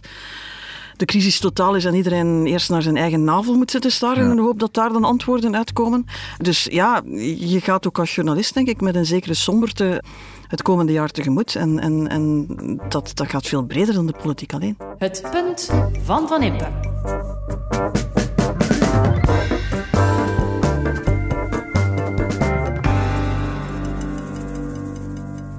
de 0.96 1.04
crisis 1.04 1.38
totaal 1.38 1.74
is 1.74 1.84
en 1.84 1.94
iedereen 1.94 2.46
eerst 2.46 2.70
naar 2.70 2.82
zijn 2.82 2.96
eigen 2.96 3.24
navel 3.24 3.54
moet 3.54 3.70
zitten 3.70 3.90
staren 3.90 4.24
ja. 4.24 4.30
in 4.30 4.36
de 4.36 4.42
hoop 4.42 4.58
dat 4.58 4.74
daar 4.74 4.92
dan 4.92 5.04
antwoorden 5.04 5.56
uitkomen. 5.56 6.06
Dus 6.38 6.64
ja, 6.70 7.02
je 7.38 7.60
gaat 7.60 7.86
ook 7.86 7.98
als 7.98 8.14
journalist, 8.14 8.54
denk 8.54 8.68
ik, 8.68 8.80
met 8.80 8.94
een 8.94 9.06
zekere 9.06 9.34
somberte 9.34 10.02
het 10.48 10.62
komende 10.62 10.92
jaar 10.92 11.10
tegemoet. 11.10 11.54
En, 11.54 11.78
en, 11.78 12.08
en 12.08 12.46
dat, 12.88 13.10
dat 13.14 13.28
gaat 13.28 13.46
veel 13.46 13.62
breder 13.62 13.94
dan 13.94 14.06
de 14.06 14.14
politiek 14.22 14.52
alleen. 14.52 14.76
Het 14.98 15.22
punt 15.30 15.70
van 16.02 16.28
Van 16.28 16.42
Impe. 16.42 16.66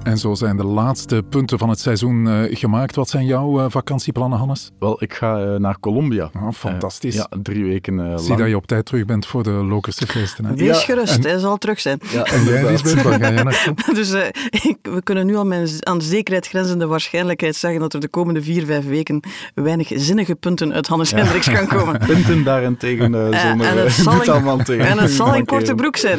En 0.06 0.18
zo 0.18 0.34
zijn 0.34 0.56
de 0.56 0.64
laatste 0.64 1.22
punten 1.28 1.58
van 1.58 1.68
het 1.68 1.80
seizoen 1.80 2.26
uh, 2.26 2.56
gemaakt. 2.56 2.94
Wat 2.96 3.08
zijn 3.08 3.26
jouw 3.26 3.60
uh, 3.60 3.66
vakantieplannen, 3.68 4.38
Hannes? 4.38 4.70
Wel, 4.78 5.02
ik 5.02 5.14
ga 5.14 5.44
uh, 5.44 5.56
naar 5.56 5.80
Colombia. 5.80 6.30
Oh, 6.34 6.52
fantastisch. 6.52 7.14
ja, 7.14 7.28
drie 7.42 7.64
weken 7.64 7.94
lang. 7.94 8.20
Zie 8.20 8.36
dat 8.36 8.48
je 8.48 8.56
op 8.56 8.66
tijd 8.66 8.86
terug 8.86 9.04
bent 9.04 9.26
voor 9.26 9.42
de 9.42 9.50
Lokerse 9.50 10.06
feesten. 10.06 10.44
Hè? 10.44 10.52
Ja, 10.54 10.74
gerust, 10.74 11.14
en, 11.14 11.22
hij 11.22 11.38
zal 11.38 11.56
terug 11.56 11.80
zijn. 11.80 12.00
Ja, 12.12 12.24
en 12.24 12.44
jij, 12.44 12.66
Lisbeth, 12.70 13.02
waar 13.02 13.20
ga 13.20 13.32
jij 13.32 13.42
naartoe? 13.42 13.74
dus 13.94 14.12
ik, 14.50 14.76
we 14.82 15.02
kunnen 15.02 15.26
nu 15.26 15.36
al 15.36 15.44
met 15.44 15.84
aan 15.84 15.98
de 15.98 16.04
zekerheid 16.04 16.46
grenzende 16.46 16.86
waarschijnlijkheid 16.86 17.56
zeggen 17.56 17.80
dat 17.80 17.94
er 17.94 18.00
de 18.00 18.08
komende 18.08 18.42
vier, 18.42 18.64
vijf 18.64 18.86
weken 18.86 19.20
weinig 19.54 19.92
zinnige 19.94 20.34
punten 20.34 20.72
uit 20.72 20.86
Hannes 20.86 21.10
ja. 21.10 21.16
Hendricks 21.16 21.46
gaan 21.46 21.66
komen. 21.66 21.98
punten 22.06 22.44
daarentegen 22.44 23.12
zonder 23.40 23.66
en 23.70 23.78
het 23.78 23.92
zal 23.92 24.22
in, 24.22 24.64
tegen. 24.64 24.86
En 24.86 24.98
het 24.98 25.10
zal 25.10 25.34
in 25.34 25.44
korte 25.44 25.74
broek 25.74 25.96
zijn. 25.96 26.18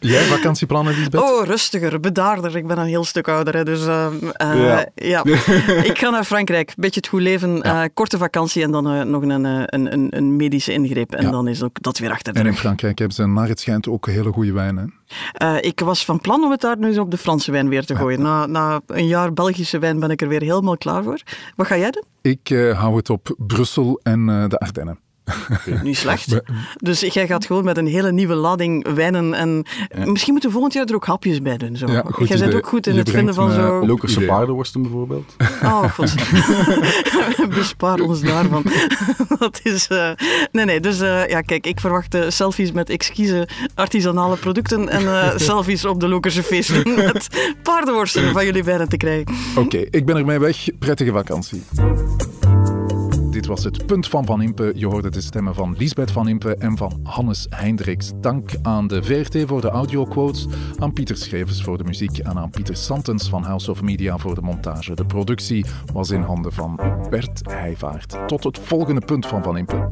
jij 0.00 0.22
vakantieplannen, 0.22 0.94
Lisbeth? 0.94 1.20
Oh, 1.20 1.46
rustiger, 1.46 2.00
bedaarder. 2.12 2.56
Ik 2.56 2.66
ben 2.66 2.78
een 2.78 2.86
heel 2.86 3.04
stuk 3.04 3.28
ouder, 3.28 3.56
hè, 3.56 3.64
dus 3.64 3.86
uh, 3.86 4.06
uh, 4.42 4.64
ja. 4.64 4.86
ja. 4.94 5.24
ik 5.90 5.98
ga 5.98 6.10
naar 6.10 6.24
Frankrijk. 6.24 6.74
Beetje 6.76 7.00
het 7.00 7.08
goed 7.08 7.20
leven, 7.20 7.56
ja. 7.62 7.82
uh, 7.82 7.88
korte 7.94 8.18
vakantie 8.18 8.62
en 8.62 8.70
dan 8.70 8.94
uh, 8.94 9.02
nog 9.02 9.22
een, 9.22 9.30
een, 9.30 9.92
een, 9.92 10.16
een, 10.16 10.36
medische 10.36 10.72
ingreep. 10.72 11.14
En 11.14 11.24
ja. 11.24 11.30
dan 11.30 11.48
is 11.48 11.62
ook 11.62 11.82
dat 11.82 11.98
weer 11.98 12.10
achter 12.10 12.32
de 12.32 12.38
En 12.38 12.46
in 12.46 12.56
Frankrijk 12.56 12.98
hebben 12.98 13.16
ze, 13.16 13.26
naar 13.26 13.48
het 13.48 13.60
schijnt, 13.60 13.88
ook 13.88 14.06
hele 14.06 14.32
goede 14.32 14.52
wijn, 14.52 14.76
hè? 14.76 15.60
ik 15.60 15.80
was 15.80 16.04
van 16.04 16.20
plan 16.20 16.44
om 16.44 16.50
het 16.50 16.60
daar 16.60 16.78
nu 16.78 16.86
eens 16.86 16.98
op 16.98 17.10
de 17.10 17.16
Franse 17.16 17.52
wijn 17.52 17.68
weer 17.68 17.84
te 17.84 17.96
gooien. 17.96 18.22
Na, 18.22 18.46
na 18.46 18.80
een 18.86 19.06
jaar 19.06 19.32
Belgische 19.32 19.78
wijn 19.78 20.00
ben 20.00 20.10
ik 20.10 20.22
er 20.22 20.28
weer 20.28 20.42
helemaal 20.42 20.76
klaar 20.76 21.02
voor. 21.02 21.20
Wat 21.56 21.66
ga 21.66 21.76
jij 21.76 21.90
doen? 21.90 22.04
Ik 22.22 22.48
hou 22.76 22.96
het 22.96 23.10
op 23.10 23.34
Brussel 23.38 24.00
en 24.02 24.26
de 24.26 24.58
Ardennen. 24.58 24.98
Niet 25.82 25.96
slecht. 25.96 26.40
Dus 26.76 27.00
jij 27.00 27.26
gaat 27.26 27.46
gewoon 27.46 27.64
met 27.64 27.76
een 27.76 27.86
hele 27.86 28.12
nieuwe 28.12 28.34
lading 28.34 28.94
wijnen 28.94 29.34
en 29.34 29.64
misschien 30.04 30.32
moeten 30.32 30.48
we 30.50 30.54
volgend 30.54 30.72
jaar 30.74 30.84
er 30.86 30.94
ook 30.94 31.06
hapjes 31.06 31.42
bij 31.42 31.56
doen. 31.56 31.76
Zo. 31.76 31.86
Ja, 31.86 32.04
goed 32.10 32.28
jij 32.28 32.38
bent 32.38 32.54
ook 32.54 32.66
goed 32.66 32.86
in 32.86 32.92
Je 32.92 32.98
het 32.98 33.10
vinden 33.10 33.34
van 33.34 33.50
zo... 33.52 33.86
Lokerse 33.86 34.20
paardenworsten 34.20 34.82
bijvoorbeeld. 34.82 35.36
Oh 35.62 35.82
god. 35.84 36.14
Bespaar 37.58 38.00
ons 38.00 38.20
daarvan. 38.20 38.62
dat 39.38 39.60
is... 39.62 39.86
eh, 39.88 40.10
Nee, 40.52 40.64
nee. 40.64 40.80
Dus 40.80 41.00
eh, 41.00 41.26
ja, 41.28 41.40
kijk, 41.40 41.66
ik 41.66 41.80
verwacht 41.80 42.14
eh, 42.14 42.22
selfies 42.28 42.72
met 42.72 42.90
exquise 42.90 43.48
artisanale 43.74 44.36
producten 44.36 44.88
en 44.88 45.06
eh, 45.06 45.36
selfies 45.36 45.84
op 45.84 46.00
de 46.00 46.08
Lokerse 46.08 46.42
feesten 46.42 46.94
met 46.94 47.28
paardenworsten 47.62 48.32
van 48.32 48.44
jullie 48.44 48.62
bijna 48.64 48.86
te 48.86 48.96
krijgen. 48.96 49.34
Oké, 49.56 49.84
ik 49.90 50.06
ben 50.06 50.16
ermee 50.16 50.38
weg. 50.38 50.66
Prettige 50.78 51.12
vakantie. 51.12 51.62
Was 53.50 53.64
het 53.64 53.86
punt 53.86 54.08
van 54.08 54.24
Van 54.24 54.42
Impe. 54.42 54.72
Je 54.74 54.86
hoorde 54.86 55.10
de 55.10 55.20
stemmen 55.20 55.54
van 55.54 55.74
Lisbeth 55.78 56.10
Van 56.10 56.28
Impe 56.28 56.54
en 56.54 56.76
van 56.76 57.00
Hannes 57.02 57.46
Hendricks. 57.48 58.12
Dank 58.20 58.50
aan 58.62 58.86
de 58.86 59.02
VRT 59.02 59.48
voor 59.48 59.60
de 59.60 59.68
audioquotes, 59.68 60.46
aan 60.78 60.92
Pieter 60.92 61.16
Schevers 61.16 61.62
voor 61.62 61.78
de 61.78 61.84
muziek 61.84 62.18
en 62.18 62.38
aan 62.38 62.50
Pieter 62.50 62.76
Santens 62.76 63.28
van 63.28 63.42
House 63.42 63.70
of 63.70 63.82
Media 63.82 64.16
voor 64.16 64.34
de 64.34 64.40
montage. 64.40 64.94
De 64.94 65.04
productie 65.04 65.66
was 65.92 66.10
in 66.10 66.22
handen 66.22 66.52
van 66.52 66.80
Bert 67.10 67.40
Heijvaart. 67.48 68.18
Tot 68.26 68.44
het 68.44 68.58
volgende 68.58 69.00
punt 69.00 69.26
van 69.26 69.42
Van 69.42 69.56
Impe. 69.56 69.90